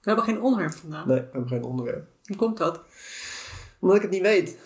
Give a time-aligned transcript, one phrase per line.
[0.00, 1.06] We hebben geen onderwerp vandaag.
[1.06, 2.08] Nee, we hebben geen onderwerp.
[2.24, 2.80] Hoe komt dat?
[3.78, 4.58] Omdat ik het niet weet.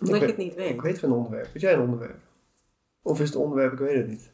[0.00, 0.70] Omdat Ik je het niet weet.
[0.70, 1.52] Ik weet geen onderwerp.
[1.52, 2.18] Weet jij een onderwerp?
[3.02, 4.30] Of is het onderwerp, ik weet het niet.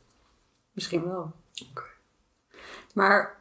[0.72, 1.32] Misschien wel.
[1.70, 1.82] Oké.
[2.94, 3.36] Maar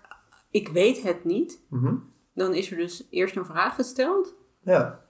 [0.49, 1.59] ik weet het niet.
[1.70, 1.95] Mhm.
[2.34, 4.34] Dan is er dus eerst een vraag gesteld.
[4.62, 5.05] Ja,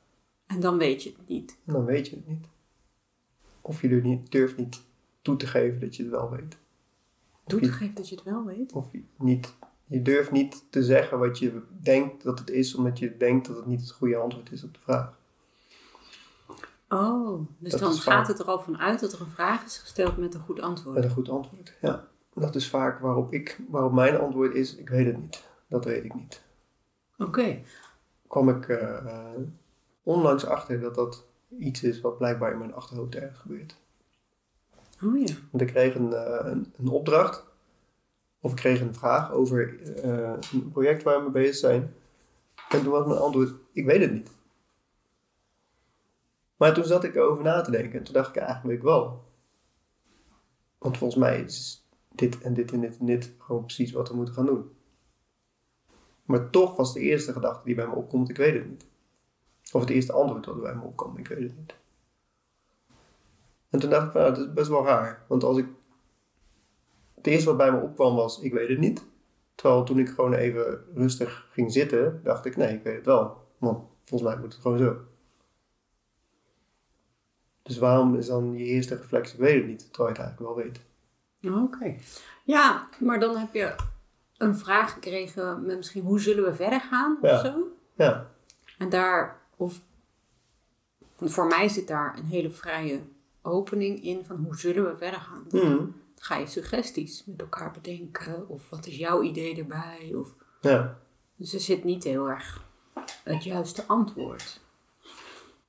[0.47, 1.57] En dan weet je het niet.
[1.63, 2.45] dan weet je het niet.
[3.61, 4.81] Of je niet, durft niet
[5.21, 6.57] toe te geven dat je het wel weet.
[7.45, 8.71] Je- het geef dat je het wel weet.
[8.73, 9.53] Of je, niet,
[9.87, 13.55] je durft niet te zeggen wat je denkt dat het is, omdat je denkt dat
[13.55, 15.13] het niet het goede antwoord is op de vraag.
[16.89, 19.65] Oh, dus Dat dan gaat vaak- het er al van uit dat er een vraag
[19.65, 20.95] is gesteld met een goed antwoord.
[20.95, 21.73] Met een goed antwoord.
[21.81, 25.43] Ja, dat is vaak waarop, ik, waarop mijn antwoord is, ik weet het niet.
[25.67, 26.43] Dat weet ik niet.
[27.17, 27.61] Oké.
[28.27, 29.41] kwam ik eh, eh,
[30.03, 31.23] onlangs achter dat dat
[31.59, 33.75] iets is wat blijkbaar in mijn achterhoofd ergens gebeurt.
[35.03, 35.33] Oh ja.
[35.51, 37.45] Want ik kreeg een, eh, een, een opdracht,
[38.45, 41.93] of ik kreeg een vraag over eh, een project waar we mee bezig zijn.
[42.69, 44.31] En toen was mijn antwoord, ik weet het niet.
[46.55, 49.23] Maar toen zat ik erover na te denken en toen dacht ik eigenlijk wel.
[50.77, 54.15] Want volgens mij is dit en dit en dit en dit gewoon precies wat we
[54.15, 54.71] moeten gaan doen.
[56.25, 58.85] Maar toch was de eerste gedachte die bij me opkomt, ik weet het niet.
[59.71, 61.75] Of het eerste antwoord dat bij me opkomt, ik weet het niet.
[63.69, 65.25] En toen dacht ik van, nou, dat is best wel raar.
[65.27, 65.67] Want als ik...
[67.25, 69.05] Het eerste wat bij me opkwam was, ik weet het niet.
[69.55, 73.47] Terwijl toen ik gewoon even rustig ging zitten, dacht ik, nee, ik weet het wel.
[73.57, 74.97] Want volgens mij moet het gewoon zo.
[77.61, 80.55] Dus waarom is dan je eerste reflex, ik weet het niet, terwijl je het eigenlijk
[80.55, 81.63] wel weet.
[81.63, 81.95] Oké.
[82.43, 83.75] Ja, maar dan heb je
[84.37, 87.43] een vraag gekregen met misschien hoe zullen we verder gaan of Ja.
[87.45, 87.67] zo.
[87.95, 88.31] Ja,
[88.77, 89.81] En daar, of
[91.15, 92.99] voor mij zit daar een hele vrije
[93.41, 95.45] opening in van hoe zullen we verder gaan.
[95.51, 95.85] Mhm.
[96.25, 100.13] Ga je suggesties met elkaar bedenken of wat is jouw idee erbij.
[100.15, 100.99] Of, ja.
[101.35, 102.63] dus er zit niet heel erg
[103.23, 104.59] het juiste antwoord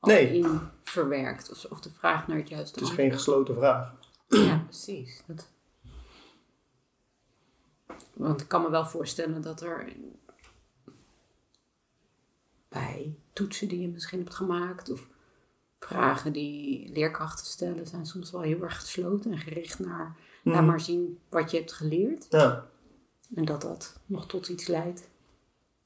[0.01, 0.33] Nee.
[0.39, 1.51] in verwerkt.
[1.51, 3.09] Of, of de vraag naar het juiste Het is antwoord.
[3.09, 3.95] geen gesloten vraag.
[4.29, 5.23] Ja, precies.
[5.27, 5.51] Dat...
[8.13, 9.93] Want ik kan me wel voorstellen dat er
[12.69, 15.09] bij toetsen die je misschien hebt gemaakt of
[15.79, 20.17] vragen die leerkrachten stellen, zijn soms wel heel erg gesloten en gericht naar
[20.53, 22.27] laat maar zien wat je hebt geleerd.
[22.31, 22.67] Ja,
[23.35, 25.09] En dat dat nog tot iets leidt.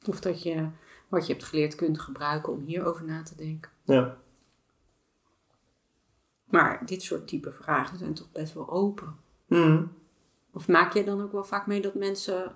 [0.06, 0.68] Of dat je
[1.08, 3.70] wat je hebt geleerd kunt gebruiken om hierover na te denken.
[3.84, 4.16] ja.
[6.44, 9.16] Maar dit soort type vragen zijn toch best wel open.
[9.46, 9.84] Mhm.
[10.52, 12.54] Of maak jij dan ook wel vaak mee dat mensen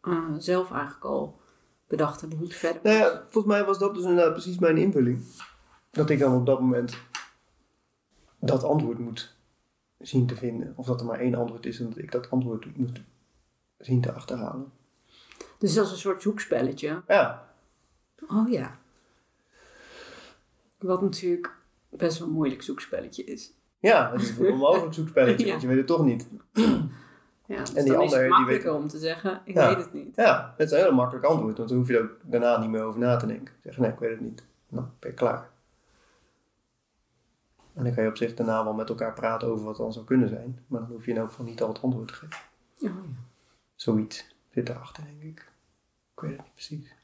[0.00, 1.40] eh, zelf eigenlijk al
[1.86, 4.76] bedacht hebben hoe het verder Nou ja, volgens mij was dat dus inderdaad precies mijn
[4.76, 5.24] invulling.
[5.90, 6.96] Dat ik dan op dat moment
[8.40, 9.36] dat antwoord moet
[10.02, 10.72] zien te vinden.
[10.76, 13.00] Of dat er maar één antwoord is en dat ik dat antwoord moet
[13.78, 14.72] zien te achterhalen.
[15.58, 17.02] Dus dat is een soort zoekspelletje.
[17.08, 17.50] Ja,
[18.28, 18.78] Oh ja.
[20.78, 21.54] Wat natuurlijk
[21.88, 23.52] best wel een moeilijk zoekspelletje is.
[23.78, 25.50] ja het is een onmogelijk zoekspelletje, Ja.
[25.50, 26.28] want je weet het toch niet.
[27.46, 29.68] Ja, dus En die dan ander, is het makkelijker weet- om te zeggen, ik Ja.
[29.68, 30.16] weet het niet.
[30.16, 32.70] Ja, het is een heel makkelijk antwoord, want dan hoef je er ook daarna niet
[32.70, 33.54] meer over na te denken.
[33.62, 34.44] Zeggen, nee, ik weet het niet.
[34.68, 35.50] Nou, ben je klaar.
[37.74, 40.04] En dan kan je op zich daarna wel met elkaar praten over wat dan zou
[40.04, 40.64] kunnen zijn.
[40.66, 42.36] Maar dan hoef je in elk geval niet al het antwoord te geven.
[42.80, 42.92] Oh, ja.
[43.74, 45.50] Zoiets zit erachter, denk ik.
[46.14, 46.94] Ik weet het niet precies.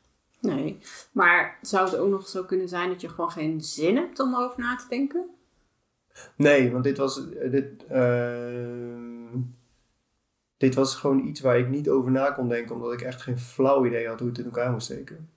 [0.41, 0.79] Nee,
[1.13, 4.35] maar zou het ook nog zo kunnen zijn dat je gewoon geen zin hebt om
[4.35, 5.31] erover na te denken?
[6.37, 9.41] Nee, want dit was, eh, dit, ehm,
[10.57, 13.39] dit was gewoon iets waar ik niet over na kon denken, omdat ik echt geen
[13.39, 15.31] flauw idee had hoe het in elkaar moest steken.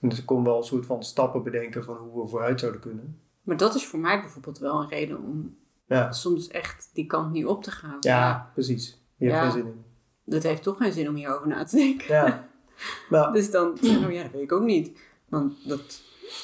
[0.00, 2.80] En dus ik kon wel een soort van stappen bedenken van hoe we vooruit zouden
[2.80, 3.20] kunnen.
[3.42, 5.56] Maar dat is voor mij bijvoorbeeld wel een reden om
[5.86, 7.96] Ja, soms echt die kant niet op te gaan.
[8.00, 8.88] ja precies.
[9.18, 9.42] Hebt Ja.
[9.42, 9.84] geen zin in.
[10.24, 12.14] Dat heeft toch geen zin om hierover na te denken.
[12.14, 12.48] Ja.
[13.10, 14.98] Maar, Dus dan, oh ja, dat weet ik ook niet.
[15.28, 16.02] Want dat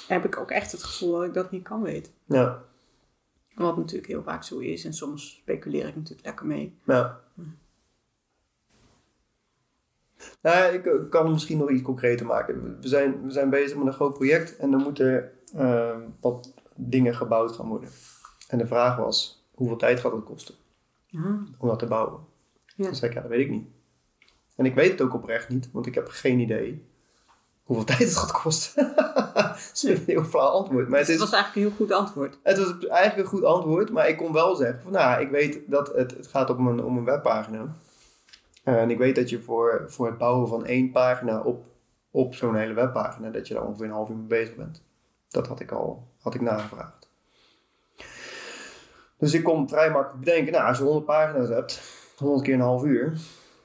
[0.09, 2.13] heb ik ook echt het gevoel dat ik dat niet kan weten.
[2.25, 2.63] ja,
[3.55, 4.85] Wat natuurlijk heel vaak zo is.
[4.85, 6.79] En soms speculeer ik natuurlijk lekker mee.
[6.85, 7.21] ja.
[10.43, 12.79] Nou, ja, ik kan het misschien nog iets concreter maken.
[12.81, 17.15] We zijn, we zijn bezig met een groot project en er moeten ehm, wat dingen
[17.15, 17.89] gebouwd gaan worden.
[18.49, 20.55] En de vraag was, hoeveel tijd gaat het kosten
[21.15, 21.25] Ah,
[21.59, 22.21] om dat te bouwen?
[22.77, 22.85] Ja.
[22.85, 23.67] Dan zei ik, ja, dat weet ik niet.
[24.57, 26.87] En ik weet het ook oprecht niet, want ik heb geen idee
[27.63, 28.93] hoeveel tijd het gaat kosten.
[29.35, 30.89] dat is een heel flauw antwoord.
[30.89, 32.39] Maar het, Dus is, het was eigenlijk een heel goed antwoord.
[32.43, 35.61] het was eigenlijk een goed antwoord, maar ik kon wel zeggen van, nou, ik weet
[35.67, 37.77] dat het, het gaat om een, om een webpagina.
[38.63, 41.65] Eh, en ik weet dat je voor, voor het bouwen van één pagina op,
[42.11, 44.83] op zo'n hele webpagina, dat je daar ongeveer een half uur mee bezig bent.
[45.29, 47.09] Dat had ik al had ik nagevraagd.
[49.19, 51.81] Dus ik kon vrij makkelijk bedenken, nou, als je 100 pagina's hebt,
[52.17, 53.19] 100 keer een half uur,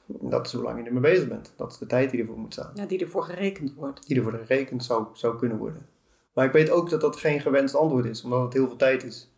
[0.06, 1.52] dat is hoe lang je ermee bezig bent.
[1.56, 2.70] Dat is de tijd die ervoor moet staan.
[2.74, 4.06] Ja, die ervoor gerekend wordt.
[4.06, 5.86] Die ervoor gerekend zou, zou kunnen worden.
[6.32, 9.04] Maar ik weet ook dat dat geen gewenst antwoord is, omdat het heel veel tijd
[9.04, 9.30] is.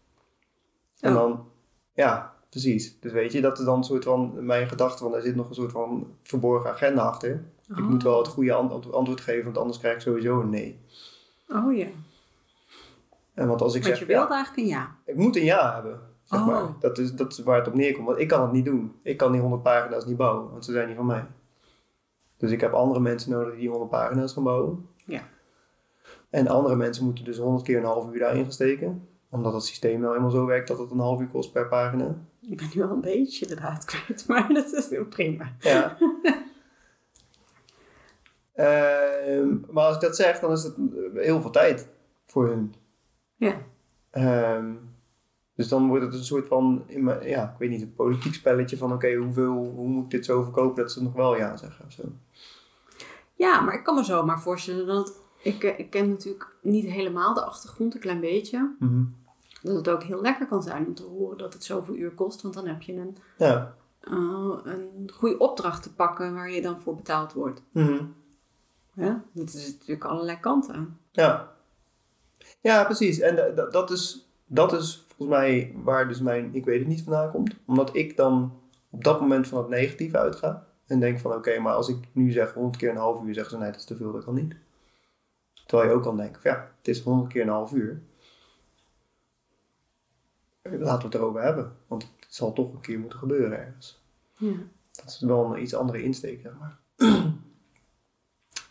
[1.00, 1.18] En Oh.
[1.18, 1.48] dan,
[1.94, 3.00] ja, precies.
[3.00, 5.48] Dus weet je, dat is dan een soort van mijn gedachte van, er zit nog
[5.48, 7.44] een soort van verborgen agenda achter.
[7.68, 7.88] Ik Oh.
[7.88, 10.80] moet wel het goede ant- antwoord geven, want anders krijg ik sowieso een nee.
[11.48, 11.86] Oh ja.
[13.36, 14.96] En want als ik Want zeg, je wilde ja, eigenlijk een ja.
[15.04, 16.46] ik moet een ja hebben, zeg Oh.
[16.46, 16.62] maar.
[16.80, 18.94] Dat is, dat is waar het op neerkomt, want ik kan het niet doen.
[19.02, 21.26] Ik kan die 100 pagina's niet bouwen, want ze zijn niet van mij.
[22.36, 24.88] Dus ik heb andere mensen nodig die die 100 pagina's gaan bouwen.
[25.04, 25.22] Ja.
[26.30, 29.08] En andere mensen moeten dus 100 keer een half uur daarin gaan steken.
[29.30, 32.14] Omdat het systeem nou eenmaal zo werkt dat het een half uur kost per pagina.
[32.40, 35.52] Ik ben nu wel een beetje de draad kwijt, maar dat is heel prima.
[35.58, 35.96] Ja.
[38.56, 40.76] Ehm, maar als ik dat zeg, dan is het
[41.14, 41.88] heel veel tijd
[42.26, 42.74] voor hun.
[43.36, 43.56] Ja.
[44.10, 44.74] Ehm,
[45.54, 46.84] dus dan wordt het een soort van,
[47.22, 50.42] ja, ik weet niet, een politiek spelletje van oké, hoeveel, hoe moet ik dit zo
[50.42, 52.02] verkopen dat ze nog wel ja zeggen of zo.
[53.34, 55.20] Ja, maar ik kan me zo maar voorstellen dat...
[55.42, 58.74] Ik, eh, ik ken natuurlijk niet helemaal de achtergrond, een klein beetje.
[59.62, 62.42] Dat het ook heel lekker kan zijn om te horen dat het zoveel uur kost.
[62.42, 63.74] Want dan heb je een, Ja.
[64.00, 67.62] eh, een goede opdracht te pakken waar je dan voor betaald wordt.
[67.72, 68.04] Mhm.
[68.94, 69.22] Ja?
[69.32, 70.98] Dat is natuurlijk allerlei kanten aan.
[71.12, 71.55] Ja.
[72.60, 73.18] Ja, precies.
[73.18, 76.88] En da- da- dat, is, dat is volgens mij waar dus mijn ik weet het
[76.88, 77.54] niet vandaan komt.
[77.66, 78.60] Omdat ik dan
[78.90, 80.66] op dat moment van het negatieve uitga.
[80.86, 83.52] En denk van oké, maar als ik nu zeg 100 keer een half uur, zeggen
[83.52, 84.54] ze nee, dat is te veel, dat kan niet.
[85.66, 88.02] Terwijl je ook kan denken van ja, het is 100 keer een half uur.
[90.62, 91.76] Laten we het erover hebben.
[91.86, 94.02] Want het zal toch een keer moeten gebeuren ergens.
[94.38, 94.52] Ja.
[94.92, 96.78] Dat is wel een iets andere insteek, zeg maar.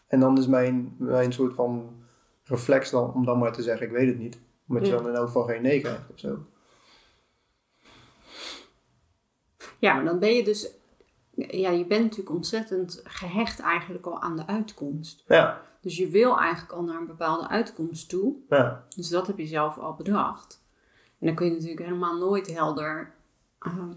[0.08, 1.96] en dan is mijn, mijn soort van
[2.46, 4.40] reflex dan om dan maar te zeggen, ik weet het niet.
[4.68, 6.46] Omdat je dan in elk geval geen nee krijgt of zo.
[9.80, 10.70] ja, maar dan ben je dus...
[11.36, 15.24] Ja, je bent natuurlijk ontzettend gehecht eigenlijk al aan de uitkomst.
[15.28, 18.36] Ja, Dus je wil eigenlijk al naar een bepaalde uitkomst toe.
[18.50, 20.64] ja, Dus dat heb je zelf al bedacht.
[21.20, 23.14] En dan kun je natuurlijk helemaal nooit helder,
[23.60, 23.94] ehm,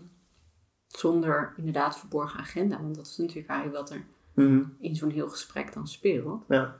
[0.86, 4.04] zonder inderdaad verborgen agenda, want dat is natuurlijk eigenlijk wat er
[4.34, 4.62] Mhm.
[4.78, 6.44] in zo'n heel gesprek dan speelt.
[6.48, 6.78] ja.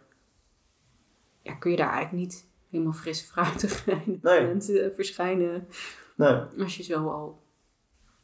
[1.49, 3.87] Ja, kun je daar eigenlijk niet helemaal fris fruitig
[4.23, 4.50] Nee.
[4.53, 5.69] eh, verschijnen
[6.17, 7.43] Nee, als je zo al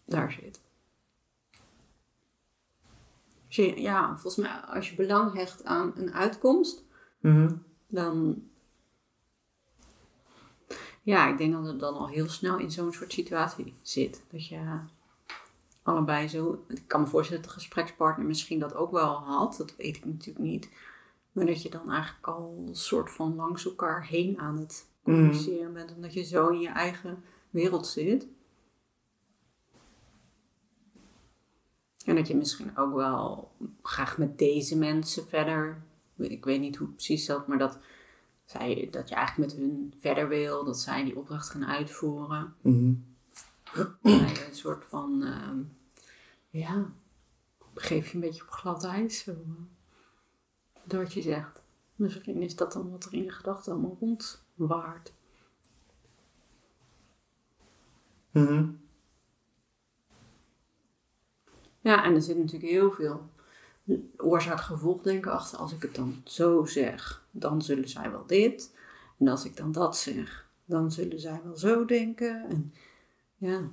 [0.05, 0.61] daar zit.
[3.47, 6.85] Dus je- ja, volgens mij als je belang hecht aan een uitkomst,
[7.21, 7.55] Mhm.
[7.87, 8.43] dan.
[11.03, 14.23] Ja, ik denk dat het dan al heel snel in zo'n soort situatie zit.
[14.31, 14.79] Dat je
[15.83, 16.65] allebei zo.
[16.69, 19.55] Ik kan me voorstellen dat de gesprekspartner misschien dat ook wel had.
[19.57, 20.69] Dat weet ik natuurlijk niet.
[21.35, 25.73] Maar dat je dan eigenlijk al een soort van langs elkaar heen aan het communiceren
[25.73, 25.95] bent.
[25.95, 28.27] Omdat je zo in je eigen wereld zit.
[32.05, 33.53] En dat je misschien ook wel
[33.83, 35.83] graag met deze mensen verder.
[36.17, 37.79] Ik weet niet hoe het precies zat, maar dat,
[38.45, 40.65] zij, dat je eigenlijk met hun verder wil.
[40.65, 42.55] Dat zij die opdracht gaan uitvoeren.
[43.73, 45.23] Dat je een soort van.
[45.23, 45.59] ehm,
[46.51, 46.93] ja,
[47.73, 49.19] begeef je een beetje op glad ijs.
[49.19, 49.33] Zo,
[50.85, 51.63] door wat je zegt.
[51.97, 55.13] Misschien is dat dan wat er in je gedachten allemaal rondwaart.
[58.31, 58.71] Mhm.
[61.81, 63.29] Ja, en er zit natuurlijk heel veel
[64.17, 65.59] oorzaak-gevolgdenken achter.
[65.59, 68.77] Als ik het dan zo zeg, dan zullen zij wel dit.
[69.19, 72.49] En als ik dan dat zeg, dan zullen zij wel zo denken.
[72.49, 72.75] En
[73.37, 73.71] ja,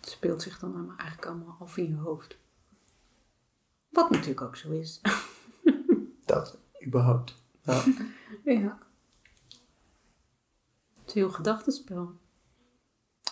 [0.00, 2.38] het speelt zich dan eigenlijk allemaal af in je hoofd.
[3.92, 5.00] Wat natuurlijk ook zo is.
[6.24, 7.34] Dat, überhaupt.
[7.62, 7.82] Ja.
[8.44, 8.78] ja.
[10.98, 12.12] Het is heel gedachtenspel.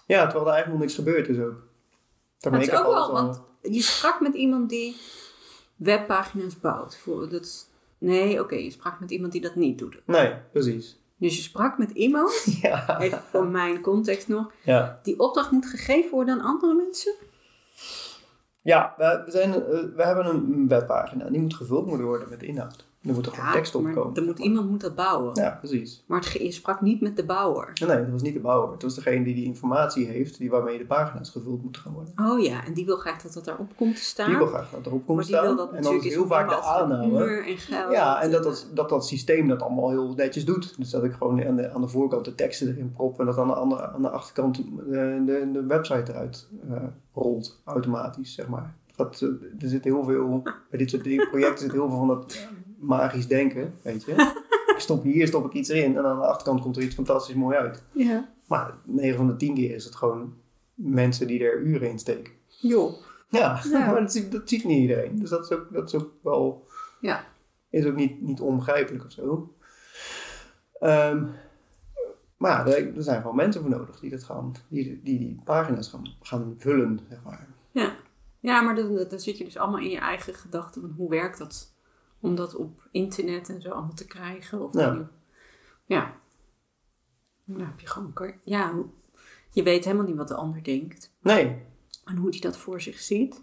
[0.07, 1.55] ja, terwijl er eigenlijk nog niks gebeurd is ook.
[1.55, 1.63] Maar
[2.39, 4.97] Daarmee het ik is heb ook wel, want je sprak met iemand die
[5.77, 6.97] webpagina's bouwt.
[6.99, 7.67] Voor, dat is-
[7.99, 10.03] nee, oké, je sprak met iemand die dat niet doet.
[10.07, 10.99] Nee, precies.
[11.17, 13.01] Dus je sprak met iemand, Ja.
[13.01, 15.01] even voor mijn context nog, Ja.
[15.03, 17.15] die opdracht moet gegeven worden aan andere mensen.
[18.63, 19.61] Ja, we, zijn, eh,
[19.97, 21.31] we hebben een webpagina.
[21.31, 22.90] Die moet gevuld moeten worden met inhoud.
[23.03, 24.17] Er moet er gewoon tekst op maar komen.
[24.17, 25.35] er moet, iemand moet dat bouwen.
[25.35, 26.05] Ja, precies.
[26.07, 27.73] Maar het, je sprak niet met de bouwer.
[27.87, 28.73] Nee, dat was niet de bouwer.
[28.73, 32.13] Het was degene die die informatie heeft, die waarmee de pagina's gevuld moeten gaan worden.
[32.17, 34.29] Oh ja, en die wil graag dat dat daarop komt te staan.
[34.29, 35.45] Die wil graag dat erop komt maar die staan.
[35.45, 37.25] wil dat en dan is heel vaak de aanname.
[37.25, 37.93] en geld.
[37.93, 40.75] Ja, en dat dat, dat dat systeem dat allemaal heel netjes doet.
[40.79, 43.39] Dus dat ik gewoon aan de, aan de voorkant de teksten erin prop en dat
[43.39, 46.77] aan de, andere, aan de achterkant de, de, de website eruit eh,
[47.15, 48.75] rolt, automatisch, zeg maar.
[48.97, 49.29] Dat, eh,
[49.63, 52.49] er zit heel veel, bij dit soort projecten zit heel veel van dat
[52.81, 54.15] magisch denken, weet je.
[54.75, 57.35] Ik stop hier, stop ik iets erin en aan de achterkant komt er iets fantastisch
[57.35, 57.83] mooi uit.
[57.93, 58.29] Ja.
[58.47, 60.35] Maar 9 van de 10 keer is het gewoon
[60.75, 62.33] mensen die er uren in steken.
[62.47, 62.93] Joh.
[63.29, 63.87] Ja, Ja.
[63.91, 65.17] maar dat, ziet- dat ziet niet iedereen.
[65.19, 66.67] Dus dat is ook, dat is ook wel...
[67.01, 67.25] Ja.
[67.71, 69.55] Is ook niet, niet onbegrijpelijk of zo.
[70.79, 71.25] Ehm,
[72.37, 74.53] maar ja, er, er zijn wel mensen voor nodig die dat gaan...
[74.69, 77.47] Die die, die pagina's gaan, gaan vullen, zeg maar.
[77.71, 77.93] Ja,
[78.41, 80.81] ja maar dan, dan zit je dus allemaal in je eigen gedachten.
[80.81, 81.75] Van hoe werkt dat?
[82.21, 84.61] Om dat op internet en zo allemaal te krijgen.
[84.61, 85.11] Of Ja.
[85.85, 86.15] ja.
[87.45, 88.35] Dan heb je gewoon...
[88.45, 88.85] Ja,
[89.51, 91.15] je weet helemaal niet wat de ander denkt.
[91.21, 91.63] Nee,
[92.05, 93.43] En hoe die dat voor zich ziet.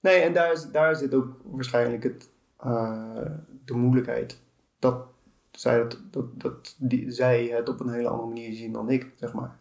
[0.00, 3.30] nee en daar, is, daar zit ook waarschijnlijk het, eh,
[3.64, 4.40] de moeilijkheid.
[4.78, 5.06] Dat,
[5.50, 9.12] zij, dat, dat, dat die, zij het op een hele andere manier zien dan ik,
[9.16, 9.58] zeg maar.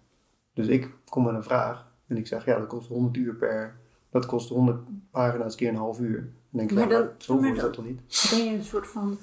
[0.54, 3.80] Dus ik kom met een vraag en ik zeg, ja, dat kost 100 uur per...
[4.10, 6.34] Dat kost 100 pagina's keer een half uur.
[6.58, 8.28] Denk ik, Maar dan- maar dan- dat toch niet?
[8.30, 9.18] Ben je een soort van...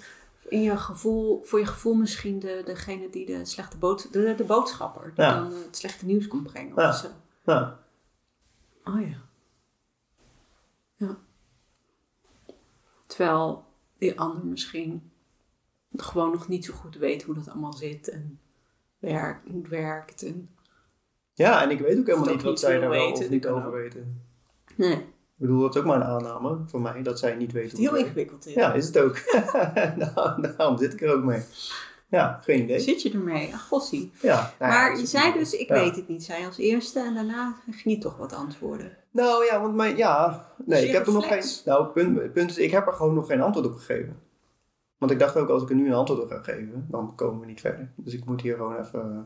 [0.48, 4.44] In je gevoel, voor je gevoel misschien de, degene die de slechte bood, de, de
[4.44, 5.12] boodschapper.
[5.14, 5.34] Die Ja.
[5.34, 6.72] dan het slechte nieuws komt brengen.
[6.76, 6.88] Ja.
[6.88, 7.08] Of zo.
[7.44, 7.78] Ja.
[8.84, 9.16] Oh ja.
[10.96, 11.16] Ja.
[13.06, 13.64] Terwijl
[13.98, 15.10] die ander misschien
[15.96, 18.40] gewoon nog niet zo goed weet hoe dat allemaal zit en
[18.98, 20.22] werkt, hoe het werkt.
[20.22, 20.48] En...
[21.34, 23.70] Ja, en ik weet ook helemaal niet wat zij daar wel weten, of niet over
[23.72, 24.22] weten.
[24.76, 25.04] Nee,
[25.46, 27.86] bedoel, dat is ook maar een aanname van mij, dat zij niet het weten is
[27.86, 28.30] hoe heel het werkt.
[28.30, 28.46] ingewikkeld.
[28.46, 28.54] Is.
[28.54, 29.18] Ja, is het ook.
[30.14, 31.42] Nou, Daarom zit ik er ook mee.
[32.08, 32.80] Ja, geen idee.
[32.80, 33.54] Zit je ermee?
[33.54, 34.12] Ach, gossie.
[34.20, 35.74] Ja, nou ja, maar je zei dus, ik ja.
[35.74, 38.96] weet het niet, zei als eerste en daarna ging je toch wat antwoorden.
[39.10, 42.18] Nou ja, want mijn, ja, nee, je ik heb er nog geen, nou het punt,
[42.20, 44.20] het punt is, ik heb er gewoon nog geen antwoord op gegeven.
[44.98, 47.40] Want ik dacht ook, als ik er nu een antwoord op ga geven, dan komen
[47.40, 47.92] we niet verder.
[47.96, 49.18] Dus ik moet hier gewoon even eh,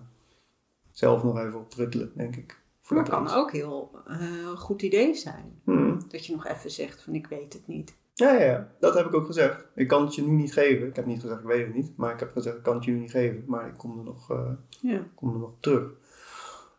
[0.91, 2.61] zelf nog even op pruttelen, denk ik.
[2.89, 5.61] Maar het kan ook heel eh, goed idee zijn.
[5.65, 5.99] Hmm.
[6.09, 7.97] Dat je nog even zegt van ik weet het niet.
[8.15, 9.67] Ja, ja, dat heb ik ook gezegd.
[9.75, 10.87] Ik kan het je nu niet geven.
[10.87, 11.97] Ik heb niet gezegd, ik weet het niet.
[11.97, 13.45] Maar ik heb gezegd, ik kan het je nu niet geven.
[13.47, 15.07] Maar ik kom er nog, eh, Ja.
[15.15, 15.91] kom er nog terug.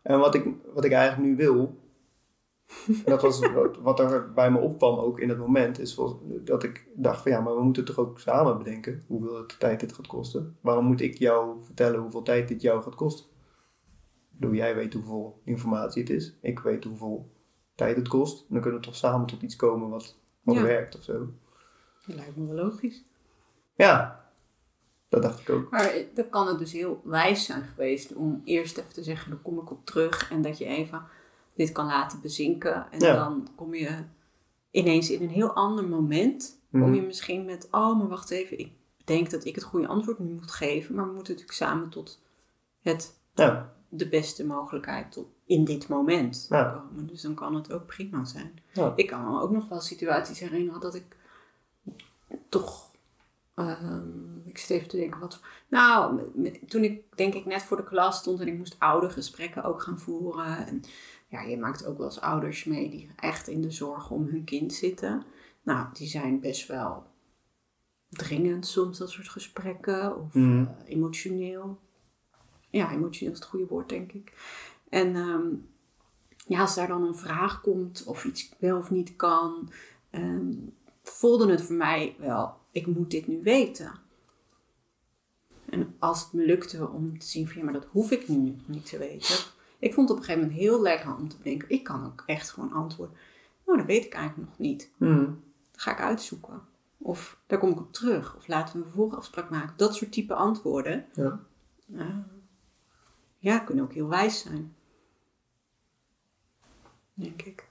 [0.02, 1.78] En wat ik, wat ik eigenlijk nu wil...
[3.04, 5.78] dat was wat, wat er bij me opkwam ook in het moment...
[5.78, 6.00] is
[6.44, 9.02] dat ik dacht van ja, maar we moeten toch ook samen bedenken...
[9.06, 10.56] hoeveel tijd dit gaat kosten.
[10.60, 13.26] Waarom moet ik jou vertellen hoeveel tijd dit jou gaat kosten?
[14.40, 16.34] Bedoel, jij weet hoeveel informatie het is.
[16.40, 17.30] Ik weet hoeveel
[17.74, 18.44] tijd het kost.
[18.48, 20.62] Dan kunnen we toch samen tot iets komen wat, wat Ja.
[20.62, 21.32] werkt of zo.
[22.06, 23.04] Dat lijkt me wel logisch.
[23.74, 24.24] Ja,
[25.08, 25.70] dat dacht ik ook.
[25.70, 29.42] Maar dan kan het dus heel wijs zijn geweest om eerst even te zeggen, dan
[29.42, 30.30] kom ik op terug.
[30.30, 31.02] En dat je even
[31.54, 32.86] dit kan laten bezinken.
[32.90, 33.14] En Ja.
[33.14, 34.04] dan kom je
[34.70, 36.58] ineens in een heel ander moment.
[36.70, 36.94] Kom Mhm.
[36.94, 38.72] je misschien met, oh maar wacht even, ik
[39.04, 40.94] denk dat ik het goede antwoord nu moet geven.
[40.94, 42.22] Maar we moeten natuurlijk samen tot
[42.80, 46.64] het, Ja, de beste mogelijkheid tot in dit moment Ja.
[46.64, 47.06] komen.
[47.06, 48.58] Dus dan kan het ook prima zijn.
[48.72, 48.92] Ja.
[48.96, 51.16] Ik kan me ook nog wel situaties herinneren dat ik
[52.48, 52.88] toch
[53.54, 55.40] Ehm, ik zit even te denken wat.
[55.68, 59.64] Nou, met- toen ik denk ik net voor de klas stond en ik moest oudergesprekken
[59.64, 60.66] ook gaan voeren.
[60.66, 60.82] En
[61.28, 64.44] ja, je maakt ook wel eens ouders mee die echt in de zorg om hun
[64.44, 65.22] kind zitten.
[65.62, 67.04] Nou, die zijn best wel
[68.08, 70.16] dringend soms, dat soort gesprekken.
[70.16, 70.60] Of Mhm.
[70.60, 71.78] eh, emotioneel.
[72.70, 74.32] Ja, emotioneel is het goede woord, denk ik.
[74.88, 75.46] En ehm,
[76.46, 79.70] ja, als daar dan een vraag komt of iets wel of niet kan,
[80.10, 80.52] ehm,
[81.02, 83.92] voelde het voor mij wel, ik moet dit nu weten.
[85.70, 88.56] En als het me lukte om te zien van ja, maar dat hoef ik nu
[88.66, 89.36] niet te weten.
[89.78, 92.22] Ik vond het op een gegeven moment heel lekker om te denken, ik kan ook
[92.26, 93.16] echt gewoon antwoorden.
[93.66, 94.90] Nou, dat weet ik eigenlijk nog niet.
[95.70, 96.60] Dat ga ik uitzoeken.
[96.98, 98.36] Of daar kom ik op terug.
[98.36, 99.74] Of laten we een vervolgafspraak maken.
[99.76, 101.06] Dat soort type antwoorden.
[101.14, 101.40] ja.
[101.96, 102.06] eh,
[103.40, 104.74] ja, kunnen ook heel wijs zijn.
[107.14, 107.68] Denk ik.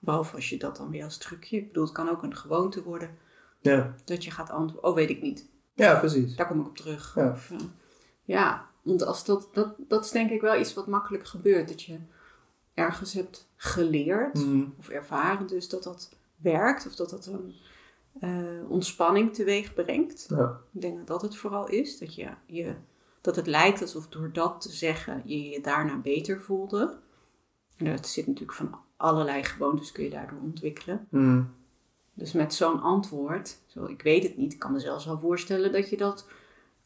[0.00, 1.56] Behalve als je dat dan weer als trucje.
[1.56, 3.18] Ik bedoel, het kan ook een gewoonte worden.
[3.60, 3.94] Ja.
[4.04, 4.90] Dat je gaat antwoorden.
[4.90, 5.48] Oh, weet ik niet.
[5.74, 6.36] ja, precies.
[6.36, 7.14] Daar kom ik op terug.
[7.14, 7.30] Ja.
[7.30, 7.58] Of, eh,
[8.22, 11.68] ja, want als dat, dat, dat is denk ik wel iets wat makkelijk gebeurt.
[11.68, 11.98] Dat je
[12.74, 14.64] ergens hebt geleerd Mhm.
[14.78, 16.86] of ervaren dus dat dat werkt.
[16.86, 17.54] Of dat dat een
[18.20, 20.26] eh, ontspanning teweeg brengt.
[20.28, 20.60] Ja.
[20.72, 21.98] Ik denk dat dat het vooral is.
[21.98, 22.74] Dat, je, je,
[23.26, 26.98] dat het lijkt alsof door dat te zeggen je je daarna beter voelde.
[27.76, 31.06] En het zit natuurlijk van allerlei gewoontes kun je daardoor ontwikkelen.
[31.10, 31.54] Mm.
[32.14, 35.72] Dus met zo'n antwoord, zo ik weet het niet, ik kan me zelfs wel voorstellen
[35.72, 36.26] dat je dat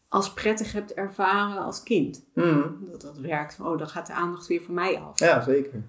[0.09, 2.25] als prettig hebt ervaren als kind.
[2.35, 2.79] Mm.
[2.91, 5.19] Dat dat werkt van, oh, dan gaat de aandacht weer van mij af.
[5.19, 5.83] Ja, zeker.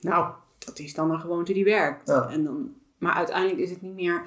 [0.00, 2.08] Nou, dat is dan een gewoonte die werkt.
[2.08, 2.28] Ja.
[2.28, 4.22] En dan, maar uiteindelijk is het niet meer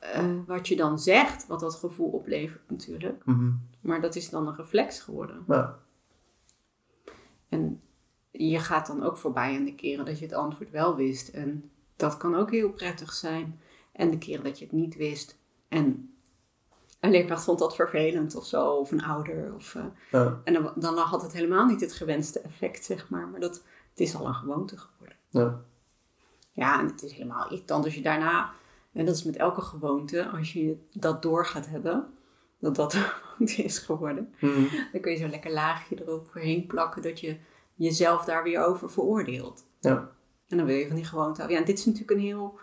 [0.00, 3.24] eh, wat je dan zegt, wat dat gevoel oplevert natuurlijk.
[3.24, 3.50] Mhm.
[3.80, 5.44] Maar dat is dan een reflex geworden.
[5.48, 5.78] Ja.
[7.48, 7.80] En
[8.30, 11.28] je gaat dan ook voorbij aan de keren dat je het antwoord wel wist.
[11.28, 13.60] En dat kan ook heel prettig zijn.
[13.92, 15.38] En de keren dat je het niet wist.
[15.68, 16.14] En
[17.00, 18.70] een leerkracht vond dat vervelend of zo.
[18.70, 19.54] Of een ouder.
[19.54, 20.40] Of, eh, Ja.
[20.44, 23.28] en dan, dan had het helemaal niet het gewenste effect, zeg maar.
[23.28, 23.54] Maar dat,
[23.90, 25.16] het is al een gewoonte geworden.
[25.28, 25.60] Ja.
[26.52, 28.52] Ja, en het is helemaal irritant als je daarna...
[28.92, 30.28] En dat is met elke gewoonte.
[30.28, 32.06] Als je dat door gaat hebben.
[32.58, 34.34] Dat dat gewoonte is geworden.
[34.40, 34.64] Mhm.
[34.92, 37.02] Dan kun je zo'n lekker laagje eroverheen plakken.
[37.02, 37.36] Dat je
[37.74, 39.66] jezelf daar weer over veroordeelt.
[39.80, 40.10] Ja.
[40.48, 41.42] En dan wil je van die gewoonte.
[41.48, 42.58] Ja, en dit is natuurlijk een heel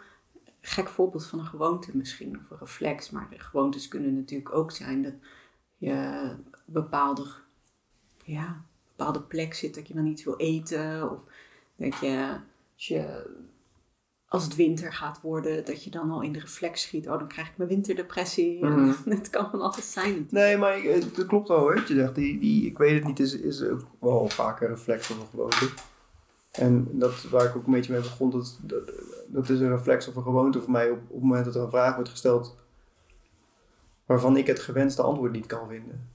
[0.61, 2.39] gek voorbeeld van een gewoonte misschien.
[2.39, 3.09] Of een reflex.
[3.09, 5.13] Maar de gewoontes kunnen natuurlijk ook zijn dat
[5.77, 6.29] je
[6.65, 7.25] bepaalde,
[8.23, 9.75] ja, bepaalde plek zit.
[9.75, 11.11] Dat je dan niet wil eten.
[11.11, 11.23] Of
[11.75, 12.39] dat je
[12.73, 13.29] als, je
[14.27, 17.09] als het winter gaat worden, dat je dan al in de reflex schiet.
[17.09, 18.65] Oh, dan krijg ik mijn winterdepressie.
[18.65, 18.93] Mhm.
[19.09, 20.31] Het kan van alles zijn natuurlijk.
[20.31, 21.83] Nee, maar het klopt wel hoor.
[21.87, 25.07] Je zegt, die, die, ik weet het niet, is, is ook wel vaak een reflex
[25.07, 25.69] van een gewoonte.
[26.51, 28.91] En dat waar ik ook een beetje mee begon, dat, dat,
[29.27, 31.61] dat is een reflex of een gewoonte voor mij op, op het moment dat er
[31.61, 32.55] een vraag wordt gesteld
[34.05, 36.09] waarvan ik het gewenste antwoord niet kan vinden.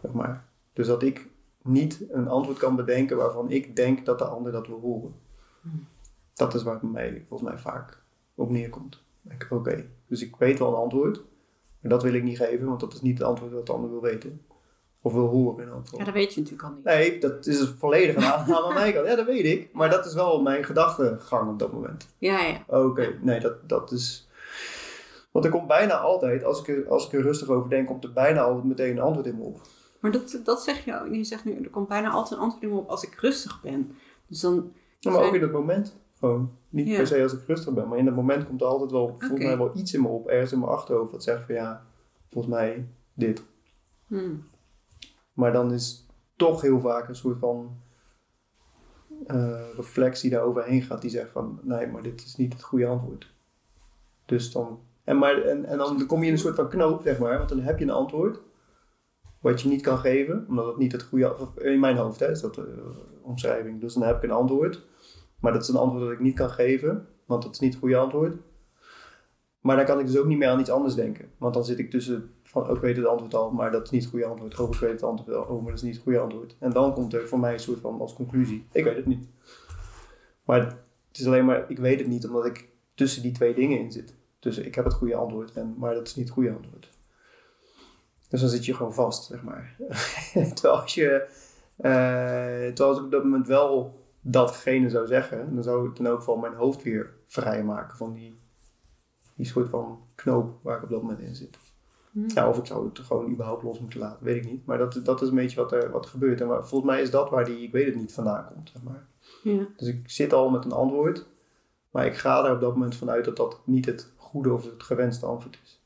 [0.00, 0.48] Zeg maar.
[0.72, 1.28] Dus dat ik
[1.62, 5.14] niet een antwoord kan bedenken waarvan ik denk dat de ander dat wil horen.
[6.34, 8.02] Dat is waar het mij volgens mij vaak
[8.34, 9.02] op neerkomt.
[9.50, 11.16] Oké, dus ik weet wel een antwoord,
[11.80, 13.90] maar dat wil ik niet geven, want dat is niet het antwoord wat de ander
[13.90, 14.44] wil weten.
[15.04, 15.98] Of wil horen in geval.
[15.98, 16.84] Ja, dat weet je natuurlijk al niet.
[16.84, 19.06] Nee, dat is volledig een aanname aan mijn kant.
[19.06, 19.72] Ja, dat weet ik.
[19.72, 22.08] Maar dat is wel mijn gedachtegang op dat moment.
[22.18, 22.64] Ja, ja.
[22.66, 24.28] Oké, nee, dat, dat is...
[25.30, 28.04] Want er komt bijna altijd, als ik, er, als ik er rustig over denk, komt
[28.04, 29.60] er bijna altijd meteen een antwoord in me op.
[30.00, 31.14] Maar dat, dat zeg je ook.
[31.14, 33.60] Je zegt nu, er komt bijna altijd een antwoord in me op als ik rustig
[33.60, 33.96] ben.
[34.26, 34.72] Dus dan...
[34.98, 35.96] Ja, maar ook in dat moment.
[36.22, 36.50] Gewoon.
[36.68, 36.96] Niet Ja.
[36.96, 39.42] per se als ik rustig ben, maar in dat moment komt er altijd wel, volgens
[39.42, 41.82] mij wel iets in me op, ergens in mijn achterhoofd, dat zegt van ja,
[42.30, 43.42] volgens mij dit.
[44.06, 44.44] Hmm.
[45.32, 46.06] Maar dan is
[46.36, 47.76] toch heel vaak een soort van
[49.26, 52.86] eh, reflectie daar overheen gaat die zegt van nee, maar dit is niet het goede
[52.86, 53.32] antwoord.
[54.26, 57.18] Dus dan, en, maar, en, en dan kom je in een soort van knoop, zeg
[57.18, 58.40] maar, want dan heb je een antwoord
[59.40, 62.40] wat je niet kan geven, omdat het niet het goede, in mijn hoofd hè, is
[62.40, 63.80] dat de omschrijving.
[63.80, 64.82] Dus dan heb ik een antwoord,
[65.42, 67.80] maar dat is een antwoord dat ik niet kan geven, want dat is niet het
[67.80, 68.36] goede antwoord.
[69.60, 71.30] Maar dan kan ik dus ook niet meer aan iets anders denken.
[71.38, 73.90] Want dan zit ik tussen van, oh, ik weet het antwoord al, maar dat is
[73.90, 74.58] niet het goede antwoord.
[74.58, 76.56] Oh, ik weet het antwoord wel, oh, maar dat is niet het goede antwoord.
[76.58, 79.28] En dan komt er voor mij een soort van als conclusie, ik weet het niet.
[80.44, 80.60] Maar
[81.08, 83.92] het is alleen maar, ik weet het niet, omdat ik tussen die twee dingen in
[83.92, 84.14] zit.
[84.38, 86.90] Dus ik heb het goede antwoord, en, maar dat is niet het goede antwoord.
[88.28, 89.76] Dus dan zit je gewoon vast, zeg maar.
[90.54, 91.26] terwijl als je,
[91.76, 91.92] eh,
[92.74, 96.22] terwijl als ik op dat moment wel datgene zou zeggen, dan zou ik dan ook
[96.22, 98.34] van mijn hoofd weer vrijmaken van die,
[99.34, 101.58] die soort van knoop waar ik op dat moment in zit.
[102.10, 102.28] Hmm.
[102.34, 104.66] Ja, of ik zou het gewoon überhaupt los moeten laten, weet ik niet.
[104.66, 106.40] Maar dat, dat is een beetje wat er, wat er gebeurt.
[106.40, 108.70] En waar- volgens mij is dat waar die, ik weet het niet, vandaan komt.
[108.72, 109.06] Zeg maar.
[109.42, 109.66] Ja.
[109.76, 111.26] Dus ik zit al met een antwoord,
[111.90, 114.82] maar ik ga er op dat moment vanuit dat dat niet het goede of het
[114.82, 115.80] gewenste antwoord is.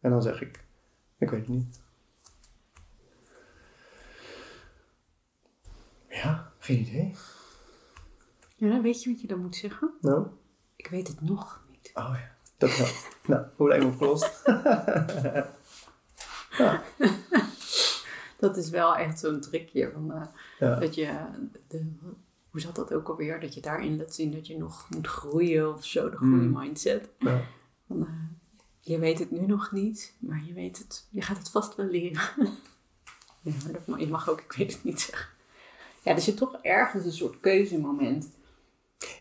[0.00, 0.64] En dan zeg ik,
[1.18, 1.80] ik weet het niet.
[6.08, 7.14] Ja, geen idee.
[8.56, 9.90] ja, weet je wat je dan moet zeggen.
[10.00, 10.26] Nou,
[10.76, 11.90] Ik weet het nog niet.
[11.94, 13.08] oh ja, dat helpt.
[13.26, 14.42] nou, probleem opgelost.
[18.38, 19.90] Dat is wel echt zo'n trickje.
[19.92, 20.26] Van, eh,
[20.58, 20.74] Ja.
[20.74, 21.18] Dat je,
[21.68, 21.92] de,
[22.50, 23.40] hoe zat dat ook alweer?
[23.40, 26.10] Dat je daarin laat zien dat je nog moet groeien of zo.
[26.10, 27.08] De groeimindset.
[27.18, 27.42] Ja.
[27.86, 28.12] Van, eh,
[28.80, 31.06] je weet het nu nog niet, maar je weet het.
[31.10, 32.22] Je gaat het vast wel leren.
[33.42, 35.28] ja, maar dat mag, je mag ook, ik weet het niet zeggen.
[36.02, 38.30] Ja, er zit toch ergens een soort keuzemoment.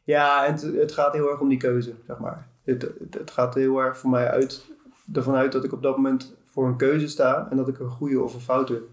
[0.04, 2.48] Ja, het, het gaat heel erg om die keuze, zeg maar.
[2.64, 4.72] Het, het, het gaat heel erg voor mij uit,
[5.14, 7.90] ervan uit dat ik op dat moment voor een keuze sta en dat ik een
[7.90, 8.84] goede of een foute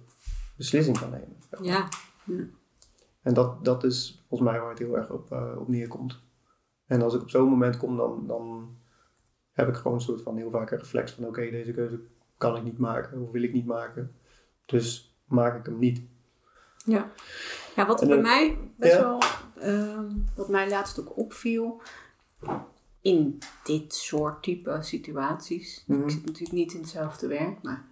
[0.56, 1.36] beslissing kan nemen.
[1.50, 1.68] zeg maar.
[1.68, 1.88] Ja.
[3.22, 6.20] En dat, dat is volgens mij waar het heel erg op, eh, op neerkomt.
[6.86, 8.76] En als ik op zo'n moment kom, dan, dan
[9.52, 12.00] heb ik gewoon een soort van heel vaak een reflex van oké, deze keuze
[12.36, 14.14] kan ik niet maken of wil ik niet maken.
[14.64, 16.02] Dus maak ik hem niet.
[16.88, 17.10] Ja,
[17.76, 19.00] ja wat bij mij best ja.
[19.00, 19.22] wel,
[19.60, 21.82] ehm, wat mij laatst ook opviel,
[23.00, 26.02] in dit soort type situaties, Mhm.
[26.02, 27.84] ik zit natuurlijk niet in hetzelfde werk, maar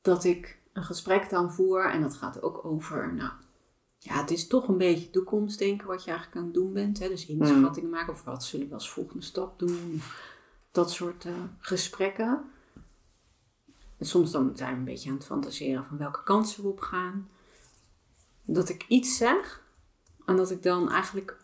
[0.00, 3.30] dat ik een gesprek dan voer en dat gaat ook over, nou,
[3.98, 6.98] ja, het is toch een beetje toekomstdenken wat je eigenlijk aan het doen bent.
[6.98, 7.08] Hè?
[7.08, 10.02] Dus inschattingen maken of wat zullen we als volgende stap doen.
[10.70, 12.44] Dat soort eh, gesprekken.
[13.98, 16.80] En soms dan zijn we een beetje aan het fantaseren van welke kansen we op
[16.80, 17.28] gaan.
[18.44, 19.62] Dat ik iets zeg
[20.26, 21.36] en dat ik dan eigenlijk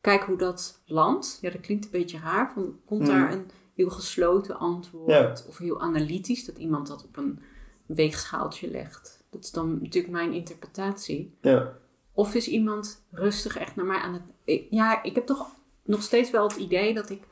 [0.00, 1.38] kijk hoe dat landt.
[1.40, 2.52] Ja, dat klinkt een beetje raar.
[2.54, 3.32] Van, komt daar Mhm.
[3.32, 5.34] een heel gesloten antwoord Ja.
[5.48, 7.40] of heel analytisch, dat iemand dat op een
[7.86, 9.24] weegschaaltje legt.
[9.30, 11.36] Dat is dan natuurlijk mijn interpretatie.
[11.40, 11.72] Ja.
[12.12, 14.62] Of is iemand rustig echt naar mij aan het...
[14.70, 15.50] Ja, ik heb toch
[15.82, 17.22] nog steeds wel het idee dat ik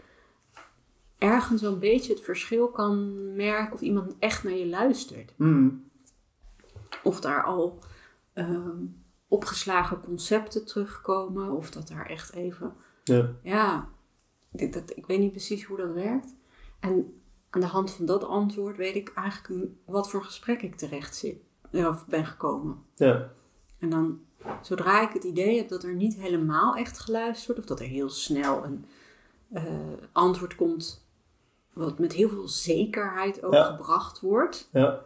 [1.19, 5.33] ergens wel een beetje het verschil kan merken of iemand echt naar je luistert.
[5.37, 5.85] Mm.
[7.03, 7.79] Of daar al
[8.38, 8.85] ehm,
[9.29, 11.51] opgeslagen concepten terugkomen.
[11.51, 12.72] Of dat daar echt even...
[13.05, 13.31] Ja.
[13.42, 13.88] Ja,
[14.51, 16.35] dit, dat, ik weet niet precies hoe dat werkt.
[16.81, 17.20] En
[17.51, 21.37] aan de hand van dat antwoord weet ik eigenlijk wat voor gesprek ik terecht zit,
[21.72, 22.83] of ben gekomen.
[22.94, 23.31] Ja.
[23.79, 24.20] En dan,
[24.62, 27.92] zodra ik het idee heb dat er niet helemaal echt geluisterd wordt, of dat er
[27.92, 28.85] heel snel een
[29.53, 29.64] eh,
[30.12, 31.07] antwoord komt
[31.72, 33.64] wat met heel veel zekerheid ook Ja.
[33.64, 34.68] gebracht wordt.
[34.72, 35.05] Ja.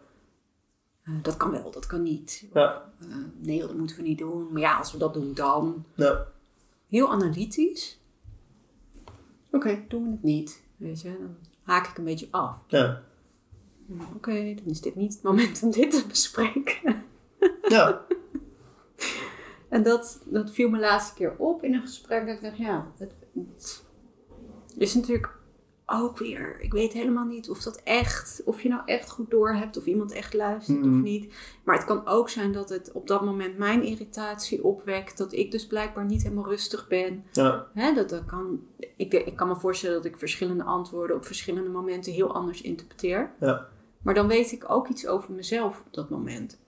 [1.05, 2.49] Eh, dat kan wel, dat kan niet.
[2.53, 2.93] Ja.
[3.01, 3.07] Eh,
[3.39, 4.53] nee, dat moeten we niet doen.
[4.53, 5.85] Maar ja, als we dat doen, dan.
[5.95, 6.27] Ja.
[6.89, 8.01] Heel analytisch.
[9.51, 10.63] Oké, doen we het niet.
[10.77, 12.65] Weet je, dan haak ik een beetje af.
[12.67, 13.03] Ja.
[14.15, 17.05] Oké, dan is dit niet het moment om dit te bespreken.
[17.69, 18.01] Ja.
[19.69, 22.27] En dat, dat viel me laatste keer op in een gesprek.
[22.27, 23.85] Dat ik dacht, ja, het, het
[24.77, 25.39] is natuurlijk
[25.93, 26.61] ook weer...
[26.61, 28.43] Ik weet helemaal niet of dat echt...
[28.45, 31.35] Of je nou echt goed door hebt of iemand echt luistert of niet.
[31.65, 35.19] Maar het kan ook zijn dat het op dat moment mijn irritatie opwekt.
[35.19, 37.25] Dat ik dus blijkbaar niet helemaal rustig ben.
[37.33, 37.67] Ja.
[37.75, 38.61] Hè, dat, dat kan,
[38.97, 43.33] ik, ik kan me voorstellen dat ik verschillende antwoorden op verschillende momenten heel anders interpreteer.
[43.41, 43.67] Ja.
[44.03, 46.61] Maar dan weet ik ook iets over mezelf op dat moment.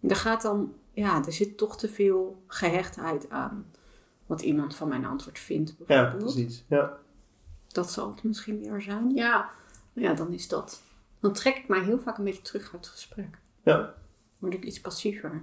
[0.00, 3.66] Er gaat dan, ja, er zit toch te veel gehechtheid aan
[4.26, 5.74] wat iemand van mijn antwoord vindt.
[5.78, 6.32] Ja, Bijvoorbeeld.
[6.34, 6.64] precies.
[6.68, 6.98] Ja.
[7.74, 9.14] Dat zal het misschien meer zijn.
[9.14, 9.50] Ja,
[9.92, 10.82] ja, dan is dat.
[11.20, 13.38] Dan trek ik mij heel vaak een beetje terug uit het gesprek.
[13.62, 13.94] Ja.
[14.38, 15.42] Word ik iets passiever.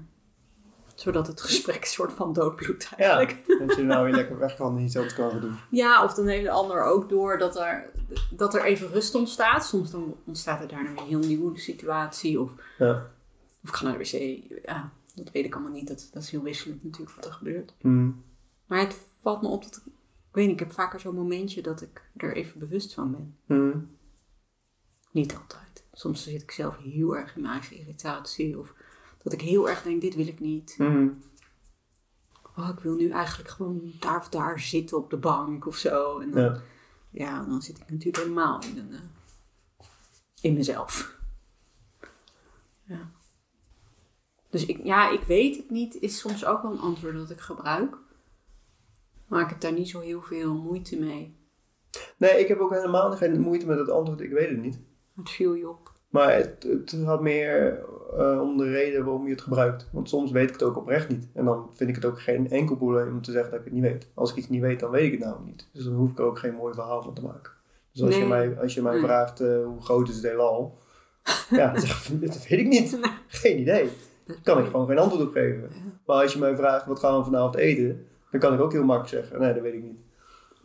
[0.96, 2.98] Zodat het gesprek een soort van doodbloedt Ja.
[2.98, 3.58] eigenlijk.
[3.68, 5.56] Dat je nou weer lekker weg kan en iets anders kan gaan doen.
[5.70, 7.92] Ja, of dan heeft de ander ook door dat er,
[8.32, 9.66] dat er even rust ontstaat.
[9.66, 12.42] Soms dan ontstaat er daarna weer een heel nieuwe situatie.
[12.42, 12.92] Of, Ja.
[13.64, 14.44] of ik ga naar de wc.
[14.66, 15.88] Ja, dat weet ik allemaal niet.
[15.88, 17.74] Dat, dat is heel wisselend natuurlijk wat er gebeurt.
[17.82, 18.24] Mm.
[18.68, 19.82] Maar het valt me op dat
[20.32, 23.38] weet niet, ik heb vaker zo'n momentje dat ik er even bewust van ben.
[23.46, 23.98] Mm.
[25.12, 25.86] Niet altijd.
[25.94, 28.60] Soms zit ik zelf heel erg in mijn eigen irritatie.
[28.60, 28.74] Of
[29.24, 30.76] dat ik heel erg denk, dit wil ik niet.
[30.78, 31.22] Mm.
[32.56, 36.20] Oh, ik wil nu eigenlijk gewoon daar of daar zitten op de bank of zo.
[36.20, 36.62] En dan, Ja.
[37.10, 39.00] ja, dan zit ik natuurlijk helemaal in, een, eh,
[40.42, 41.20] in mezelf.
[42.84, 43.10] Ja.
[44.50, 47.40] Dus ik, ja, ik weet het niet, is soms ook wel een antwoord dat ik
[47.40, 47.98] gebruik.
[49.32, 51.36] Maar ik heb daar niet zo heel veel moeite mee.
[52.18, 54.22] Nee, ik heb ook helemaal geen moeite met het antwoord.
[54.22, 54.80] Ik weet het niet.
[55.16, 55.92] Het viel je op.
[56.10, 57.84] Maar het, het gaat meer
[58.18, 59.90] eh, om de reden waarom je het gebruikt.
[59.92, 61.28] Want soms weet ik het ook oprecht niet.
[61.34, 63.74] En dan vind ik het ook geen enkel probleem om te zeggen dat ik het
[63.74, 64.08] niet weet.
[64.14, 65.70] Als ik iets niet weet, dan weet ik het nou niet.
[65.74, 67.52] Dus dan hoef ik er ook geen mooi verhaal van te maken.
[67.92, 69.02] Dus als je mij, als je mij Nee.
[69.02, 70.78] vraagt eh, hoe groot is het heelal,
[71.50, 73.00] ja, dan zeg ik, dat weet ik niet.
[73.28, 73.90] Geen idee.
[74.26, 75.70] Daar kan ik gewoon geen antwoord op geven.
[76.06, 78.84] Maar als je mij vraagt wat gaan we vanavond eten, dan kan ik ook heel
[78.84, 80.00] makkelijk zeggen, nee, dat weet ik niet.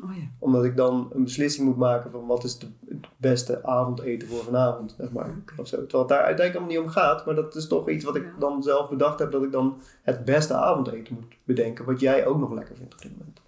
[0.02, 0.22] Oh ja.
[0.38, 4.44] Omdat ik dan een beslissing moet maken van wat is de, het beste avondeten voor
[4.44, 5.30] vanavond, zeg maar.
[5.40, 5.60] Oké.
[5.60, 5.76] Of zo.
[5.76, 8.22] Terwijl het daar uiteindelijk allemaal niet om gaat, maar dat is toch iets wat ik
[8.24, 8.38] Ja.
[8.38, 12.38] dan zelf bedacht heb, dat ik dan het beste avondeten moet bedenken, wat jij ook
[12.38, 13.40] nog lekker vindt op dit moment.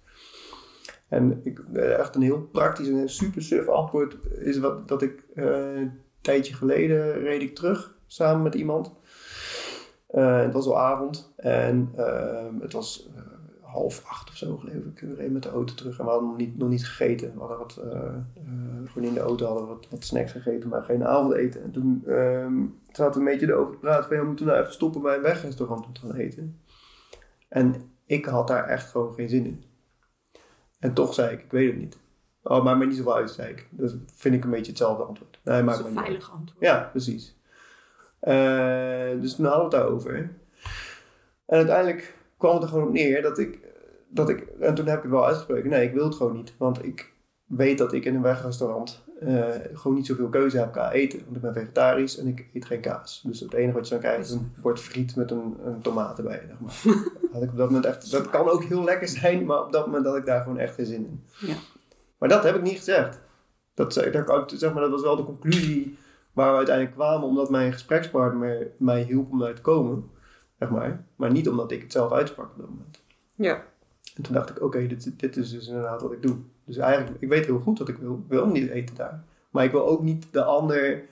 [1.07, 5.23] En ik, eh, echt een heel praktisch en super suf antwoord is wat, dat ik
[5.35, 8.91] eh, een tijdje geleden reed ik terug samen met iemand.
[10.07, 13.09] Eh, het was al avond en ehm, het was
[13.71, 14.99] half acht of zo geloof ik.
[14.99, 17.33] We reden met de auto terug en we hadden nog niet, nog niet gegeten.
[17.33, 18.13] We hadden wat, eh,
[18.85, 21.63] gewoon in de auto hadden we wat, wat snacks gegeten, maar geen avondeten.
[21.63, 24.63] En toen ehm, zaten we een beetje erover te praten van ja, moeten we nou
[24.63, 26.59] even stoppen bij een wegrestaurant om te gaan eten.
[27.47, 29.63] En ik had daar echt gewoon geen zin in.
[30.79, 31.97] En toch zei ik, ik weet het niet.
[32.43, 33.67] Oh, maakt me niet zoveel uit, zei ik.
[33.69, 35.39] Dat vind ik een beetje hetzelfde antwoord.
[35.43, 35.97] Nee, Dat is een uit.
[36.05, 36.65] veilig antwoord.
[36.65, 37.37] Ja, precies.
[38.19, 40.15] Eh, dus toen hadden we het daarover.
[41.45, 43.59] En uiteindelijk kwam het er gewoon op neer dat ik,
[44.09, 44.39] dat ik...
[44.59, 45.69] En toen heb ik wel uitgesproken.
[45.69, 46.53] Nee, ik wil het gewoon niet.
[46.57, 47.13] Want ik
[47.45, 51.19] weet dat ik in een wegrestaurant eh, gewoon niet zoveel keuze heb qua eten.
[51.23, 53.21] Want ik ben vegetarisch en ik eet geen kaas.
[53.25, 56.17] Dus het enige wat je dan krijgt is een bord friet met een, een tomaat
[56.17, 56.41] erbij.
[56.47, 56.95] Zeg maar.
[57.33, 58.11] Had ik op dat moment echt...
[58.11, 60.73] Dat kan ook heel lekker zijn, maar op dat moment had ik daar gewoon echt
[60.73, 61.23] geen zin in.
[61.47, 61.55] Ja.
[62.17, 63.19] Maar dat heb ik niet gezegd.
[63.73, 65.97] Dat, dat, ook- zeg maar, dat was wel de conclusie
[66.33, 70.09] waar we uiteindelijk kwamen, omdat mijn gesprekspartner mij hielp om daar te komen.
[70.59, 71.03] Zeg maar.
[71.15, 72.99] Maar niet omdat ik het zelf uitsprak op dat moment.
[73.35, 73.63] Ja.
[74.15, 76.35] En toen dacht ik, oké, dit, dit is dus inderdaad wat ik doe.
[76.65, 78.13] Dus eigenlijk, ik weet heel goed wat ik wil.
[78.13, 79.23] Ik wil niet eten daar.
[79.49, 81.03] Maar ik wil ook niet de ander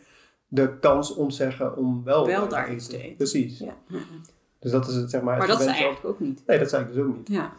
[0.47, 3.15] de kans ontzeggen om wel, Wel daar iets te eten.
[3.15, 3.59] Precies.
[3.59, 3.73] ja.
[4.59, 5.37] Dus dat is het, zeg maar.
[5.37, 6.43] Maar dat zei eigenlijk ook niet.
[6.45, 7.27] Nee, dat zei ik dus ook niet.
[7.27, 7.53] Ja.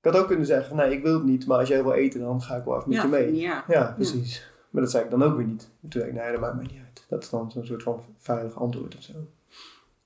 [0.00, 2.20] Ik had ook kunnen zeggen, nee, ik wil het niet, maar als jij wil eten,
[2.20, 3.36] dan ga ik wel even met Ja, je mee.
[3.36, 3.64] ja.
[3.68, 4.50] Ja, precies.
[4.70, 5.68] Maar dat zei ik dan ook weer niet.
[5.80, 7.04] Toen zei ik, nee, dat maakt mij niet uit.
[7.08, 9.12] Dat is dan zo'n soort van veilig antwoord of zo.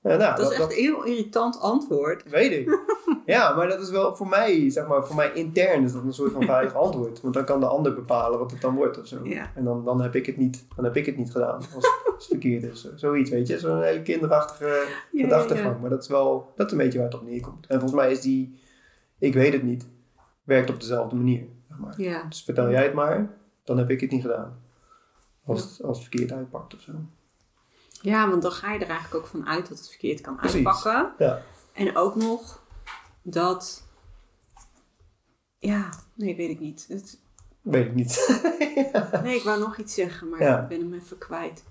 [0.07, 2.29] Ja, nou, Dat is echt een heel irritant antwoord.
[2.29, 2.79] weet ik.
[3.25, 6.13] ja, maar dat is wel voor mij, zeg maar, voor mij intern is dat een
[6.13, 7.21] soort van veilig antwoord.
[7.21, 9.19] Want dan kan de ander bepalen wat het dan wordt of zo.
[9.23, 9.51] Ja.
[9.55, 11.85] En dan, dan, heb ik het niet, dan heb ik het niet gedaan als, als
[12.15, 12.87] het verkeerd is.
[12.95, 13.59] Zoiets, weet je.
[13.59, 15.75] Zo'n hele kinderachtige Ja, gedachtegang.
[15.75, 15.81] ja.
[15.81, 17.67] Maar dat is wel, dat is een beetje waar het op neerkomt.
[17.67, 18.59] En volgens mij is die,
[19.19, 19.87] ik weet het niet,
[20.43, 21.45] werkt op dezelfde manier.
[21.67, 21.93] Zeg maar.
[22.01, 22.23] Ja.
[22.29, 24.59] Dus vertel jij het maar, dan heb ik het niet gedaan.
[25.45, 26.91] Als, het, als het verkeerd uitpakt of zo.
[28.01, 30.65] Ja, want dan ga je er eigenlijk ook van uit dat het verkeerd kan Precies.
[30.65, 31.13] uitpakken.
[31.25, 31.41] Ja.
[31.73, 32.61] En ook nog
[33.21, 33.85] dat...
[35.59, 36.85] Ja, nee, weet ik niet.
[36.89, 37.19] Het-
[37.61, 38.15] Weet ik niet.
[39.23, 40.61] Nee, ik wou nog iets zeggen, maar Ja.
[40.61, 41.63] ik ben hem even kwijt.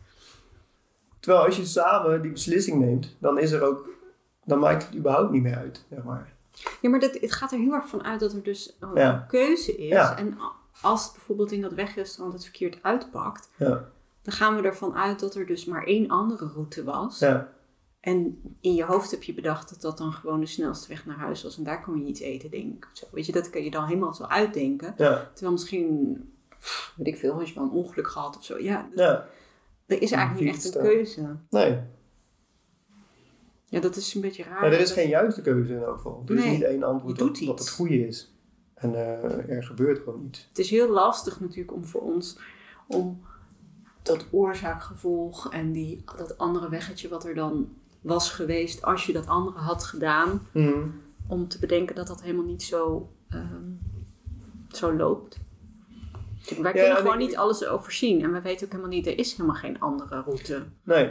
[1.21, 3.89] Terwijl als je samen die beslissing neemt, dan is er ook,
[4.45, 6.33] dan maakt het überhaupt niet meer uit, zeg maar.
[6.81, 9.25] Ja, maar dat, het gaat er heel erg van uit dat er dus een Ja.
[9.29, 9.95] keuze is.
[10.17, 10.39] En
[10.83, 13.89] als het bijvoorbeeld in dat wegrestaurant het verkeerd uitpakt, Ja,
[14.27, 17.19] dan gaan we ervan uit dat er dus maar één andere route was.
[17.19, 17.53] ja,
[18.01, 21.17] En in je hoofd heb je bedacht dat dat dan gewoon de snelste weg naar
[21.17, 21.57] huis was.
[21.59, 22.89] En daar kon je iets eten, denk ik.
[22.93, 24.95] Zo, weet je, dat kan je dan helemaal zo uitdenken.
[24.97, 26.15] ja, Terwijl misschien,
[26.97, 28.59] weet ik veel, als je wel een ongeluk gehad of zo.
[28.59, 29.27] Ja, dus ja.
[29.87, 31.37] er is eigenlijk niet echt een keuze.
[31.51, 31.79] Nee,
[33.69, 34.61] Ja, dat is een beetje raar.
[34.61, 36.23] maar er is geen juiste keuze in elk geval.
[36.27, 37.49] Er is niet één antwoord dat, dat iets.
[37.49, 38.35] het goede is.
[38.75, 40.47] En eh, er gebeurt gewoon iets.
[40.49, 42.39] Het is heel lastig natuurlijk om voor ons
[42.89, 43.21] om
[44.07, 47.69] dat oorzaak-gevolg en die, dat andere weggetje wat er dan
[48.01, 50.88] was geweest als je dat andere had gedaan, Mhm.
[51.27, 53.64] om te bedenken dat dat helemaal niet zo, ehm,
[54.71, 55.38] zo loopt.
[56.49, 59.07] Wij Ja, kunnen en gewoon ik- niet alles overzien en we weten ook helemaal niet,
[59.07, 60.62] er is helemaal geen andere route.
[60.83, 61.11] Nee.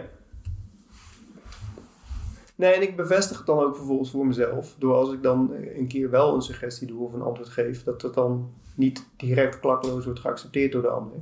[2.55, 4.75] Nee, en ik bevestig het dan ook vervolgens voor mezelf.
[4.79, 8.01] Door als ik dan een keer wel een suggestie doe of een antwoord geef, dat
[8.01, 11.17] het dan niet direct klakloos wordt geaccepteerd door de ander.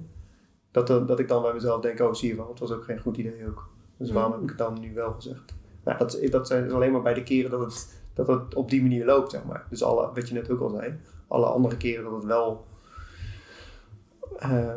[0.73, 2.99] Dat, dat ik dan bij mezelf denk, oh zie je wel, het was ook geen
[2.99, 3.69] goed idee ook.
[3.97, 5.53] Dus waarom heb ik het dan nu wel gezegd?
[5.83, 8.69] Nou, dat, dat zijn dus alleen maar bij de keren dat het, dat het op
[8.69, 9.65] die manier loopt, zeg maar.
[9.69, 12.65] Dus alle, wat je net ook al zei, alle andere keren dat het wel
[14.37, 14.75] eh,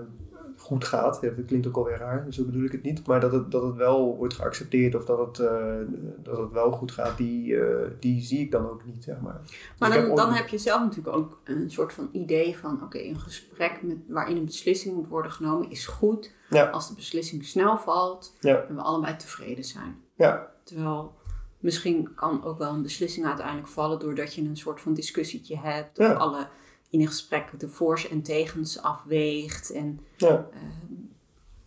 [0.66, 1.18] goed gaat.
[1.20, 3.06] Ja, dat klinkt ook alweer raar, zo bedoel ik het niet.
[3.06, 5.74] Maar dat het, dat het wel wordt geaccepteerd of dat het, eh,
[6.22, 9.40] dat het wel goed gaat, die, eh, die zie ik dan ook niet, zeg maar.
[9.42, 12.82] Dus Maar dan, heb dan heb je zelf natuurlijk ook een soort van idee van,
[12.82, 16.94] oké, een gesprek met, waarin een beslissing moet worden genomen is goed Ja, als de
[16.94, 19.96] beslissing snel valt ja, en we allebei tevreden zijn.
[20.14, 21.14] ja, Terwijl
[21.58, 25.98] misschien kan ook wel een beslissing uiteindelijk vallen doordat je een soort van discussietje hebt.
[25.98, 26.48] Of alle
[26.90, 29.70] in een gesprek de voor's en tegens afweegt.
[29.70, 30.48] En ja,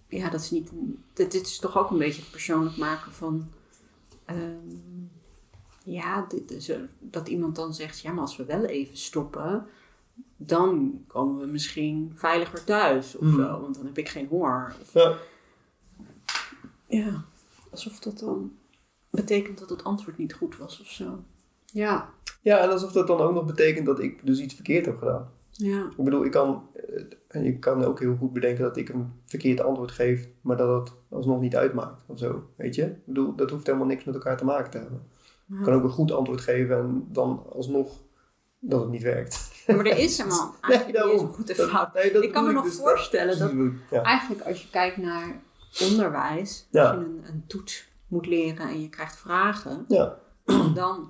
[0.07, 0.71] ja, dat is niet.
[1.13, 3.51] Dit, dit is toch ook een beetje het persoonlijk maken van.
[4.25, 4.57] ehm,
[5.83, 9.65] ja, dit is er- dat iemand dan zegt: ja, maar als we wel even stoppen,
[10.37, 14.75] dan komen we misschien veiliger thuis of zo, want dan heb ik geen honger.
[14.81, 15.17] Of, ja.
[16.87, 17.23] ja,
[17.71, 18.51] alsof dat dan
[19.09, 21.23] betekent dat het antwoord niet goed was of zo.
[21.73, 22.09] Ja,
[22.41, 25.29] Ja, en alsof dat dan ook nog betekent dat ik dus iets verkeerd heb gedaan.
[25.51, 28.89] ja, Ik bedoel, ik kan, eh, en je kan ook heel goed bedenken dat ik
[28.89, 32.43] een verkeerd antwoord geef, maar dat het alsnog niet uitmaakt of zo.
[32.55, 32.83] Weet je?
[32.85, 35.07] Ik bedoel, dat hoeft helemaal niks met elkaar te maken te hebben.
[35.59, 37.91] Ik kan ook een goed antwoord geven en dan alsnog
[38.59, 39.63] dat het niet werkt.
[39.67, 41.27] maar er is helemaal eigenlijk een daarom.
[41.33, 41.93] goed en Dat- fout.
[41.93, 45.41] nee, dat Ik kan me nog dus, voorstellen dat eigenlijk als je kijkt naar
[45.89, 50.17] onderwijs, als je een, een toets moet leren en je krijgt vragen, Ja.
[50.73, 51.09] dan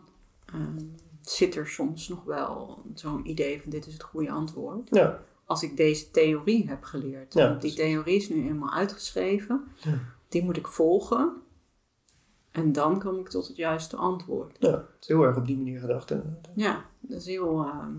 [0.53, 0.83] ehm,
[1.21, 4.88] zit er soms nog wel zo'n idee van dit is het goede antwoord.
[4.91, 5.19] Ja.
[5.45, 9.99] Als ik deze theorie heb geleerd, Ja, want die theorie is nu eenmaal uitgeschreven, Ja.
[10.29, 11.33] die moet ik volgen
[12.51, 14.55] en dan kom ik tot het juiste antwoord.
[14.59, 16.12] ja, het is heel erg op die manier gedacht.
[16.12, 16.47] inderdaad.
[16.55, 17.63] Ja, dat is heel.
[17.63, 17.93] ehm,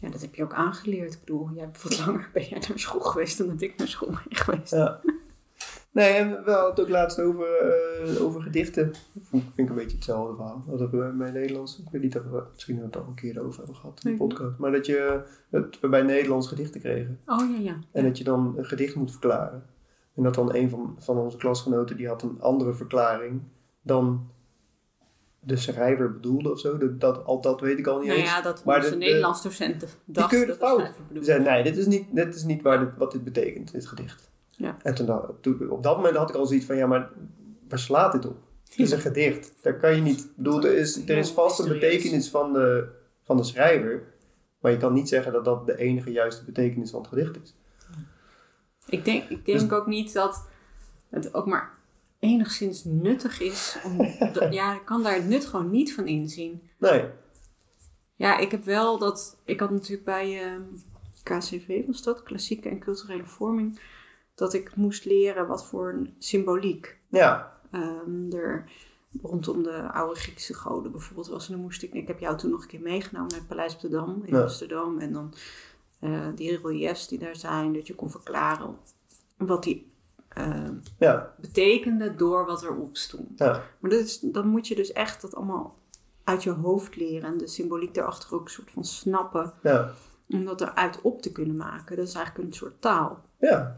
[0.00, 1.12] ja, dat heb je ook aangeleerd.
[1.14, 3.88] Ik bedoel, jij hebt wat langer ben jij naar school geweest dan dat ik naar
[3.88, 4.70] school ben geweest.
[4.72, 5.00] Ja.
[5.92, 8.92] Nee, en we hadden het ook laatst over, eh, over gedichten.
[9.12, 10.64] Dat vind ik een beetje hetzelfde verhaal.
[10.66, 13.42] Dat hebben we bij Nederlands, ik weet niet of we misschien het al een keer
[13.42, 14.28] over hebben gehad in de Nee.
[14.28, 14.58] podcast.
[14.58, 17.20] Maar dat, je, dat we bij Nederlands gedichten kregen.
[17.26, 17.76] Oh ja, ja.
[17.92, 19.64] En dat je dan een gedicht moet verklaren.
[20.14, 23.40] En dat dan een van, van onze klasgenoten, die had een andere verklaring
[23.82, 24.30] dan
[25.40, 26.78] de schrijver bedoelde of zo.
[26.78, 28.28] Dat, dat, al dat weet ik al niet Nou eens.
[28.30, 30.94] ja, dat Maar onze de- de- Nederlands docenten Die dachten keurde dat de fout.
[31.14, 33.86] Ze zei, nee, dit is niet, dit is niet waar dit, wat dit betekent, dit
[33.86, 34.30] gedicht.
[34.62, 34.76] Ja.
[34.82, 34.94] En
[35.40, 37.10] toen, op dat moment had ik al zoiets van, ja, maar
[37.68, 38.36] waar slaat dit op?
[38.68, 39.54] Het is een gedicht.
[39.62, 40.28] Daar kan je niet...
[40.36, 42.88] Bedoel, er is, er is vast een betekenis van de,
[43.22, 44.02] van de schrijver.
[44.60, 47.54] Maar je kan niet zeggen dat dat de enige juiste betekenis van het gedicht is.
[48.86, 50.48] Ik denk, ik denk Dus- ook niet dat
[51.10, 51.70] het ook maar
[52.18, 53.78] enigszins nuttig is.
[53.84, 54.00] Om,
[54.50, 56.62] ja, ik kan daar het nut gewoon niet van inzien.
[56.78, 57.04] Nee.
[58.14, 59.36] Ja, ik heb wel dat...
[59.44, 60.62] Ik had natuurlijk bij ehm,
[61.22, 62.22] KCV, was dat?
[62.22, 63.80] Klassieke en culturele vorming.
[64.34, 67.58] Dat ik moest leren wat voor een symboliek Ja.
[67.70, 68.70] ehm, er
[69.22, 71.46] rondom de oude Griekse goden bijvoorbeeld was.
[71.46, 71.92] En dan moest ik...
[71.92, 74.34] Ik heb jou toen nog een keer meegenomen naar het Paleis op de Dam in
[74.34, 74.40] Ja.
[74.42, 74.98] Amsterdam.
[74.98, 75.34] En dan
[76.00, 77.72] eh, die reliefs die daar zijn.
[77.72, 78.76] Dat je kon verklaren
[79.36, 79.92] wat die...
[80.28, 81.34] ehm, Ja.
[81.40, 83.38] betekende door wat erop stond.
[83.38, 83.62] Ja.
[83.78, 85.78] Maar dat is, dan moet je dus echt dat allemaal
[86.24, 87.32] uit je hoofd leren.
[87.32, 89.52] En de symboliek daarachter ook een soort van snappen.
[89.62, 89.90] Ja.
[90.28, 91.96] Om dat eruit op te kunnen maken.
[91.96, 93.20] Dat is eigenlijk een soort taal.
[93.38, 93.76] Ja.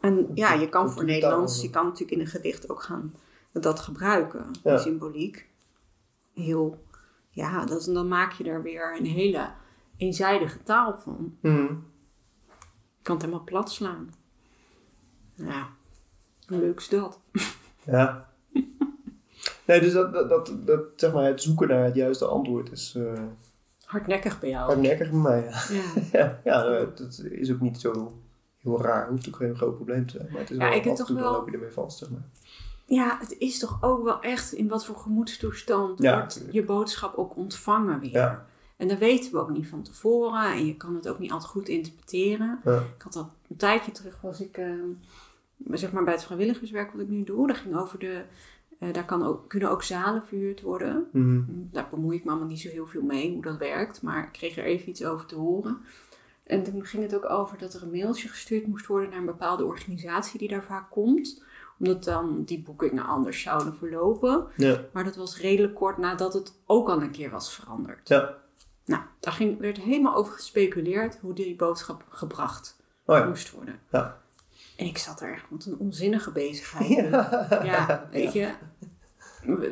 [0.00, 1.04] En ja, je kan voor.
[1.04, 3.14] Nederlands, je kan natuurlijk in een gedicht ook gaan
[3.52, 4.50] dat gebruiken.
[4.62, 4.78] Ja.
[4.78, 5.48] Symboliek.
[6.34, 6.84] Heel,
[7.30, 9.50] ja, dat, dan maak je er weer een hele
[9.96, 11.36] eenzijdige taal van.
[11.40, 11.74] Mhm.
[12.96, 14.14] Je kan het helemaal plat slaan.
[15.34, 15.68] Ja,
[16.46, 17.20] hoe leuk is dat?
[17.84, 18.28] Ja.
[19.66, 22.94] Nee, dus dat, dat, dat, dat, zeg maar, het zoeken naar het juiste antwoord is
[22.96, 23.22] eh
[23.84, 24.66] Hardnekkig bij jou.
[24.66, 25.42] hardnekkig bij mij.
[25.42, 26.02] Ja, Ja.
[26.18, 28.20] ja, ja dat is ook niet zo
[28.62, 29.08] heel raar.
[29.08, 30.28] Hoeft ook geen groot probleem te zijn.
[30.30, 31.70] Maar het is Ja, wel ik af en toe toch dan wel- loop je ermee
[31.70, 32.22] vast, zeg maar.
[32.86, 37.16] Ja, het is toch ook wel echt in wat voor gemoedstoestand Ja, wordt je boodschap
[37.16, 38.10] ook ontvangen weer.
[38.10, 38.46] Ja.
[38.76, 41.50] En dat weten we ook niet van tevoren en je kan het ook niet altijd
[41.50, 42.60] goed interpreteren.
[42.64, 42.76] Ja.
[42.96, 44.88] Ik had al een tijdje terug was ik ehm,
[45.70, 47.46] zeg maar bij het vrijwilligerswerk wat ik nu doe.
[47.46, 48.22] Dat ging over de,
[48.78, 51.06] eh, daar kan ook, kunnen ook zalen verhuurd worden.
[51.12, 51.42] Mhm.
[51.48, 54.32] Daar bemoei ik me allemaal niet zo heel veel mee hoe dat werkt, maar ik
[54.32, 55.78] kreeg er even iets over te horen.
[56.50, 59.26] En toen ging het ook over dat er een mailtje gestuurd moest worden naar een
[59.26, 61.44] bepaalde organisatie die daar vaak komt.
[61.78, 64.46] Omdat dan die boekingen anders zouden verlopen.
[64.56, 64.84] Ja.
[64.92, 68.08] Maar dat was redelijk kort nadat het ook al een keer was veranderd.
[68.08, 68.36] Ja.
[68.84, 73.24] Nou, daar ging, werd helemaal over gespeculeerd hoe die boodschap gebracht Oh ja.
[73.26, 73.80] moest worden.
[73.90, 74.20] Ja.
[74.76, 76.88] En ik zat er echt, wat een onzinnige bezigheid.
[76.88, 77.48] Ja.
[77.64, 78.52] Ja, weet je,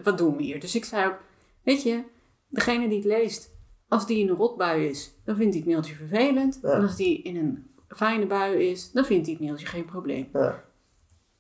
[0.03, 0.61] wat doen we hier?
[0.61, 1.19] Dus ik zei ook,
[1.63, 2.03] weet je,
[2.49, 3.51] degene die het leest,
[3.89, 6.59] als die in een rotbui is, dan vindt hij het mailtje vervelend.
[6.63, 6.69] Ja.
[6.71, 10.29] En als die in een fijne bui is, dan vindt hij het mailtje geen probleem.
[10.33, 10.65] Ja.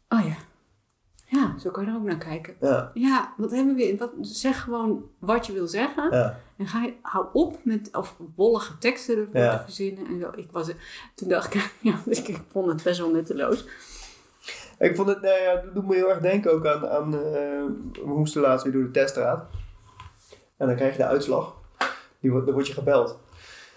[0.08, 0.36] Oh ja,
[1.30, 2.54] ja, zo kan je er ook naar kijken.
[2.60, 2.90] Ja.
[2.94, 3.96] Ja, wat hebben we?
[3.98, 6.10] Wat, zeg gewoon wat je wil zeggen.
[6.16, 6.40] Ja.
[6.56, 9.56] En ga je, hou op met of wollige teksten ervoor Ja.
[9.56, 10.06] te verzinnen.
[10.06, 10.30] En zo.
[10.36, 10.70] Ik was,
[11.14, 13.66] toen dacht ik, ja, ik, ik vond het best wel nutteloos.
[14.78, 17.20] Ik vond het, nou ja, dat doet me heel erg denken ook aan, aan eh,
[17.92, 19.46] we moesten laatst weer door de teststraat.
[20.56, 21.56] En dan krijg je de uitslag.
[22.20, 23.18] Die, dan word je gebeld.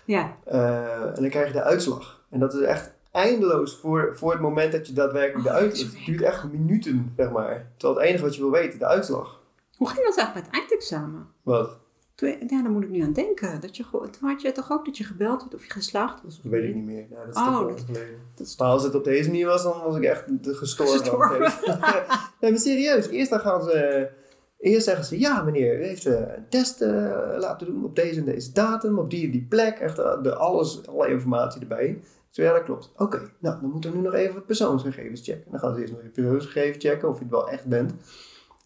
[0.06, 2.21] Ja, Eh, en dan krijg je de uitslag.
[2.30, 5.63] En dat is echt eindeloos voor, voor het moment dat je daadwerkelijk de Oh, dat
[5.63, 5.93] uitslag...
[5.95, 7.71] Het duurt echt minuten, zeg maar.
[7.77, 9.39] Terwijl het enige wat je wil weten, de uitslag.
[9.77, 11.27] hoe ging dat eigenlijk met het eindexamen?
[11.41, 11.80] Wat?
[12.15, 13.62] Toen, ja, daar moet ik nu aan denken.
[13.62, 16.38] Dat je, toen had je toch ook dat je gebeld werd of je geslaagd was?
[16.38, 17.06] Of Dat weet ik niet meer.
[17.10, 17.67] Nou, dat is Oh,
[18.38, 20.97] dat- is Maar als het op deze manier was, dan was ik echt de- gestorven.
[20.99, 21.39] Gestorven.
[22.41, 23.08] nee, maar serieus.
[23.08, 24.10] Eerst dan gaan ze...
[24.62, 28.19] Eerst zeggen ze, ja meneer, u heeft eh, een test eh, laten doen op deze
[28.19, 29.80] en deze datum, op die en die plek.
[29.80, 32.02] Echt eh, de, alles, alle informatie erbij.
[32.30, 32.91] Zei, ja dat klopt.
[32.97, 35.52] Oké, nou dan moeten we nu nog even persoonsgegevens checken.
[35.52, 37.93] Dan gaan ze eerst nog je persoonsgegevens checken of je het wel echt bent.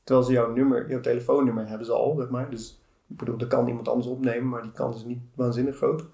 [0.03, 2.49] Terwijl ze jouw nummer, jouw telefoonnummer hebben ze al, zeg maar.
[2.49, 6.05] Dus ik bedoel, dat kan iemand anders opnemen, maar die kans is niet waanzinnig groot.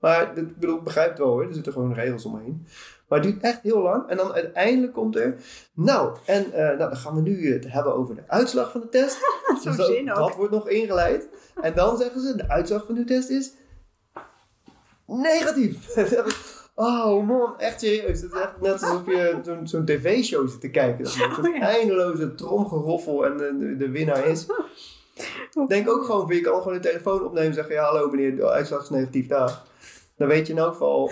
[0.00, 2.66] Maar ik bedoel, begrijp het wel hoor, er zitten gewoon regels omheen.
[3.08, 4.08] Maar het duurt echt heel lang.
[4.08, 5.36] En dan uiteindelijk komt er,
[5.74, 8.88] nou, en eh, nou, dan gaan we nu het hebben over de uitslag van de
[8.88, 9.18] test.
[9.62, 10.16] Zo'n dat, zin ook.
[10.16, 11.28] dat wordt nog ingeleid.
[11.62, 13.52] En dan zeggen ze, de uitslag van uw test is
[15.06, 15.96] negatief.
[16.74, 18.20] oh man, echt serieus.
[18.20, 21.04] Het is echt net alsof je zo'n tv-show zit te kijken.
[21.04, 21.60] Dat Oh, ja.
[21.60, 24.46] eindeloze tromgeroffel en de, de, winnaar is.
[25.68, 28.48] Denk ook gewoon, je kan gewoon de telefoon opnemen en zeggen, ja hallo meneer, de
[28.48, 29.62] uitslag is negatief, daar.
[30.20, 31.10] Dan weet je in elk geval,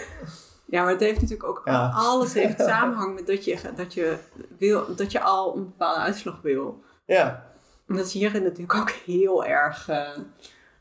[0.65, 1.91] Ja, maar het heeft natuurlijk ook Ja.
[1.95, 4.17] alles heeft samenhang met dat je, dat, je
[4.59, 6.83] wil, dat je al een bepaalde uitslag wil.
[7.05, 7.47] ja,
[7.87, 9.89] En dat is hierin natuurlijk ook heel erg.
[9.89, 10.09] eh,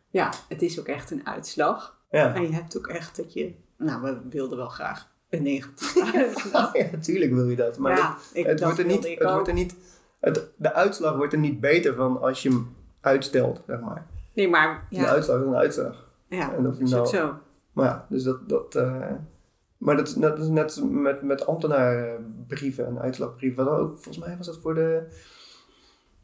[0.09, 1.97] ja, het is ook echt een uitslag.
[2.11, 2.33] ja.
[2.35, 3.53] En je hebt ook echt dat je.
[3.77, 6.77] Nou, we wilden wel graag een negatieve uitslag.
[6.77, 7.77] Ja, natuurlijk wil je dat.
[7.77, 9.31] Maar ja, ik, het, dat wordt er niet, het ook.
[9.31, 9.75] wordt er niet,
[10.19, 14.05] het, de uitslag wordt er niet beter van als je hem uitstelt, zeg maar.
[14.33, 16.05] Nee, maar ja, uitslag is een uitslag.
[16.29, 17.33] ja En of je nou, zo.
[17.77, 19.11] Maar ja, dus dat, dat eh,
[19.77, 20.07] maar dat
[20.37, 23.65] is net, met, met ambtenarenbrieven en uitslagbrieven.
[23.65, 25.07] Wat ook, volgens mij was dat voor de,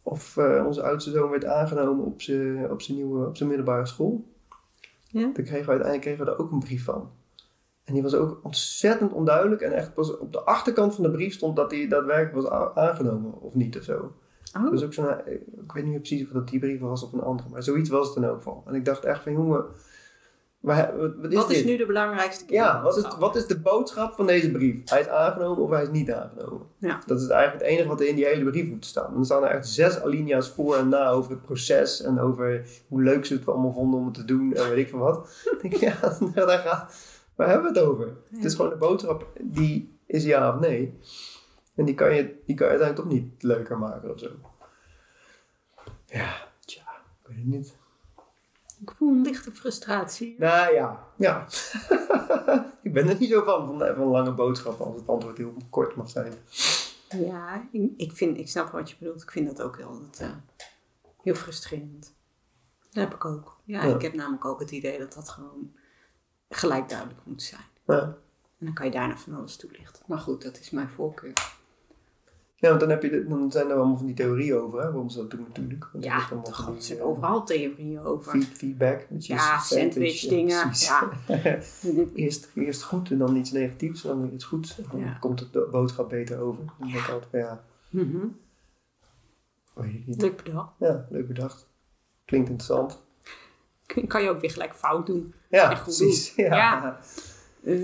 [0.03, 3.85] of eh, onze oudste zoon werd aangenomen op zijn op zijn nieuwe, op zijn middelbare
[3.85, 4.25] school.
[5.07, 5.21] Ja?
[5.21, 7.11] Toen kregen we uiteindelijk kregen we daar ook een brief van.
[7.83, 9.61] En die was ook ontzettend onduidelijk.
[9.61, 13.41] En echt pas op de achterkant van de brief stond dat hij daadwerkelijk was aangenomen
[13.41, 14.13] of niet of zo.
[14.57, 14.71] Oh.
[14.71, 17.13] Dus ook zo'n, eh, ik weet niet meer precies of dat die brief was of
[17.13, 18.63] een andere, maar zoiets was het in elk geval.
[18.67, 19.65] En ik dacht echt van, jongen,
[20.63, 21.57] wat, wat is Wat dit?
[21.57, 24.89] is nu de belangrijkste Ja, wat is, wat is de boodschap van deze brief?
[24.89, 26.67] Hij is aangenomen of hij is niet aangenomen?
[26.77, 27.01] Ja.
[27.05, 29.13] Dat is eigenlijk het enige wat er in die hele brief moet staan.
[29.13, 33.01] Dan staan er echt zes alinea's voor en na over het proces en over hoe
[33.03, 35.15] leuk ze het allemaal vonden om het te doen en weet ik veel wat.
[35.45, 35.95] Dan denk ik, ja,
[36.45, 36.95] daar gaat,
[37.35, 38.13] waar hebben we het over?
[38.35, 40.97] Het is gewoon de boodschap, die is ja of nee.
[41.75, 44.29] En die kan je, die kan je uiteindelijk toch niet leuker maken of zo.
[46.05, 46.33] Ja,
[46.65, 46.81] tja,
[47.21, 47.81] ik weet het niet.
[48.85, 50.35] Ik voel een lichte frustratie.
[50.37, 51.45] Nou ja, ja.
[52.83, 55.95] ik ben er niet zo van, van, van lange boodschappen als het antwoord heel kort
[55.95, 56.33] mag zijn.
[57.09, 59.21] Ja, ik, ik, vind, ik snap wat je bedoelt.
[59.21, 60.29] Ik vind dat ook heel, dat, eh,
[61.21, 62.13] heel frustrerend.
[62.91, 63.57] Dat heb ik ook.
[63.63, 63.95] Ja, Ja.
[63.95, 65.75] ik heb namelijk ook het idee dat dat gewoon
[66.49, 67.65] gelijk duidelijk moet zijn.
[67.85, 68.01] Ja.
[68.59, 70.03] En dan kan je daarna van alles toelichten.
[70.07, 71.33] Maar goed, dat is mijn voorkeur.
[72.63, 74.85] Ja, want dan, heb je de- dan zijn er allemaal van die theorieën over, hè,
[74.85, 75.89] waarom ze dat doen natuurlijk.
[75.91, 78.31] Want Ja, er toch, er zijn eh, overal theorieën over.
[78.31, 79.05] feed- feedback.
[79.19, 80.61] je Ja, sandwich- sandwich ja, dingen.
[80.61, 80.87] precies.
[80.87, 82.09] Ja.
[82.15, 84.75] eerst, eerst goed en dan iets negatiefs en dan weer iets goeds.
[84.91, 85.13] Dan Ja.
[85.19, 86.63] komt de boodschap beter over.
[86.79, 88.25] Dan denk ik altijd van ja, Mhm.
[89.73, 90.21] weet ik niet.
[90.21, 90.73] Leuk bedacht.
[90.79, 91.67] Ja, leuk bedacht.
[92.25, 93.01] Klinkt interessant.
[94.07, 95.33] Kan je ook weer gelijk fout doen.
[95.49, 96.35] Ja, precies.
[96.35, 96.45] doen.
[96.49, 96.99] Ja.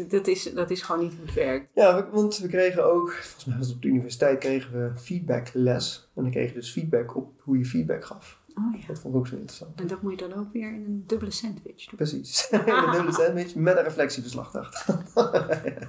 [0.07, 1.67] Dat is, dat is gewoon niet hoe het werkt.
[1.73, 4.99] Ja, we- want we kregen ook, volgens mij was het op de universiteit, kregen we
[4.99, 6.09] feedbackles.
[6.15, 8.39] En dan kreeg je dus feedback op hoe je feedback gaf.
[8.55, 8.87] Oh ja.
[8.87, 9.79] Dat vond ik ook zo interessant.
[9.81, 11.95] En dat moet je dan ook weer in een dubbele sandwich doen.
[11.95, 12.47] Precies.
[12.51, 15.03] een dubbele sandwich met een reflectieverslag erachter.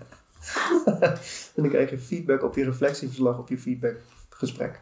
[1.54, 4.80] en dan krijg je feedback op je reflectieverslag op je feedbackgesprek.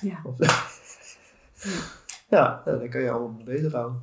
[0.00, 0.22] Ja.
[2.28, 4.02] Ja, nou, dan kan je allemaal bezighouden.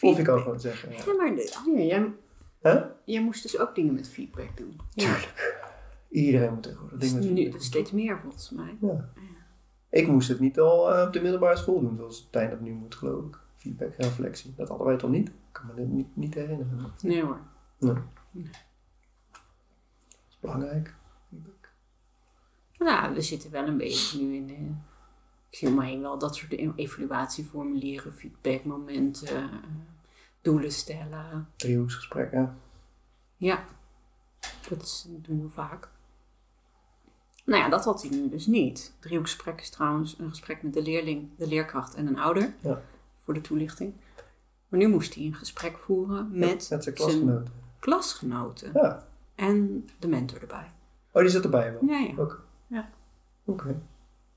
[0.00, 0.96] Of je kan gewoon zeggen, ja.
[1.06, 2.12] Ja, maar oh ja, jij,
[2.60, 2.80] Hè?
[3.04, 4.80] jij moest dus ook dingen met feedback doen.
[4.94, 5.16] Ja.
[6.08, 8.50] Iedereen moet tegenwoordig Dat dat is ding met nu feedback dat is steeds meer volgens
[8.50, 8.76] mij.
[8.80, 9.08] Ja.
[9.90, 12.72] Ik moest het niet al eh, op de middelbare school doen, zoals Tijn dat nu
[12.72, 13.38] moet, geloof ik.
[13.56, 14.54] Feedback reflectie.
[14.56, 15.28] Dat hadden wij toch niet?
[15.28, 16.92] Ik kan me dit niet, niet herinneren.
[17.02, 17.40] Nee hoor.
[17.78, 17.94] Nee.
[18.30, 18.50] Nee.
[18.50, 20.94] Dat is belangrijk.
[21.28, 21.70] Feedback.
[22.78, 24.48] Nou, we zitten wel een beetje nu in.
[24.48, 24.56] eh,
[25.50, 29.50] ik zie om me heen wel dat soort evaluatieformulieren, feedbackmomenten,
[30.42, 31.48] doelen stellen.
[31.56, 32.58] Driehoeksgesprekken.
[33.36, 33.64] Ja,
[34.68, 35.88] dat doen we vaak.
[37.44, 38.92] Nou ja, dat had hij nu dus niet.
[38.98, 42.54] Driehoekgesprek is trouwens een gesprek met de leerling, de leerkracht en een ouder.
[42.60, 42.82] Ja.
[43.16, 43.94] Voor de toelichting.
[44.68, 47.52] Maar nu moest hij een gesprek voeren met, Met zijn klasgenoten.
[47.78, 48.70] klasgenoten.
[48.74, 49.06] Ja.
[49.34, 50.70] En de mentor erbij.
[51.12, 51.84] Oh, die zat erbij wel.
[51.84, 52.14] Ja, ja.
[52.16, 52.36] Oké.
[52.66, 52.90] Ja.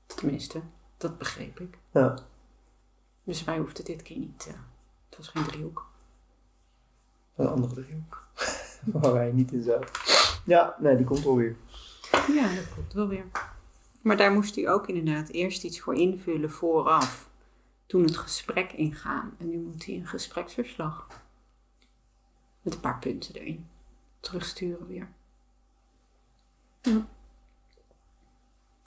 [0.06, 0.60] Tenminste,
[0.96, 1.78] dat begreep ik.
[1.90, 2.18] Ja.
[3.24, 4.46] Dus wij hoefden dit keer niet.
[4.48, 4.54] eh,
[5.08, 5.90] het was geen driehoek.
[7.36, 8.26] Een andere driehoek.
[8.92, 9.88] Waar wij niet in zaten.
[10.44, 11.56] Ja, nee, die komt alweer.
[12.32, 13.24] Ja, dat klopt wel weer.
[14.02, 17.30] Maar daar moest hij ook inderdaad eerst iets voor invullen vooraf.
[17.86, 19.34] Toen het gesprek ingaan.
[19.38, 21.06] En nu moet hij een gespreksverslag.
[22.62, 23.68] Met een paar punten erin.
[24.20, 25.08] Terugsturen weer.
[26.80, 27.06] Ja.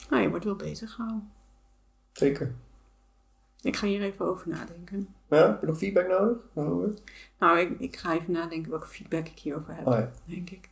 [0.08, 1.32] Nou, je wordt wel bezig gehouden.
[2.12, 2.54] Zeker.
[3.66, 5.08] Ik ga hier even over nadenken.
[5.28, 6.98] Ja, heb je nog feedback nodig?
[7.38, 9.86] Nou, ik, ik ga even nadenken welke feedback ik hierover heb.
[9.86, 10.10] Oh ja.
[10.24, 10.68] Denk ik.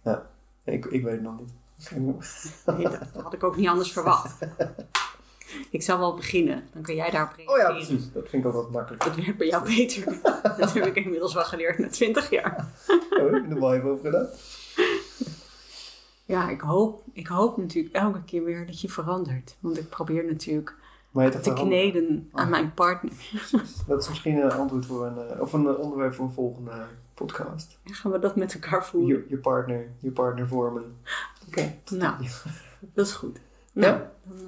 [0.64, 1.52] Ik, ik weet het nog niet.
[2.76, 4.38] Nee, dat had ik ook niet anders verwacht.
[5.70, 6.64] Ik zal wel beginnen.
[6.72, 7.68] Dan kan jij daarop Oh reageren.
[7.68, 8.12] ja, precies.
[8.12, 9.04] Dat vind ik ook wat makkelijk.
[9.04, 10.20] Dat werkt bij jou beter.
[10.58, 12.68] Dat heb ik inmiddels wel geleerd na 20 jaar.
[12.88, 14.28] Oh, heb je er wel even over gedaan?
[16.24, 19.56] Ja, ik hoop, ik hoop natuurlijk elke keer weer dat je verandert.
[19.60, 20.74] Want ik probeer natuurlijk
[21.14, 22.50] te kneden aan Ah.
[22.50, 23.12] mijn partner.
[23.86, 26.70] Dat is misschien een antwoord voor een, eh, of een onderwerp voor een volgende
[27.14, 27.78] podcast.
[27.84, 29.08] En gaan we dat met elkaar voeren?
[29.18, 30.96] Je, je partner, je partner vormen.
[31.48, 32.14] Oké, nou,
[32.94, 33.40] dat is goed.
[33.72, 34.10] Nou, Ja.
[34.24, 34.44] dan eh,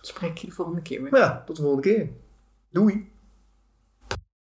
[0.00, 1.16] spreek je de volgende keer weer.
[1.16, 2.08] Ja, tot de volgende keer.
[2.70, 3.11] Doei!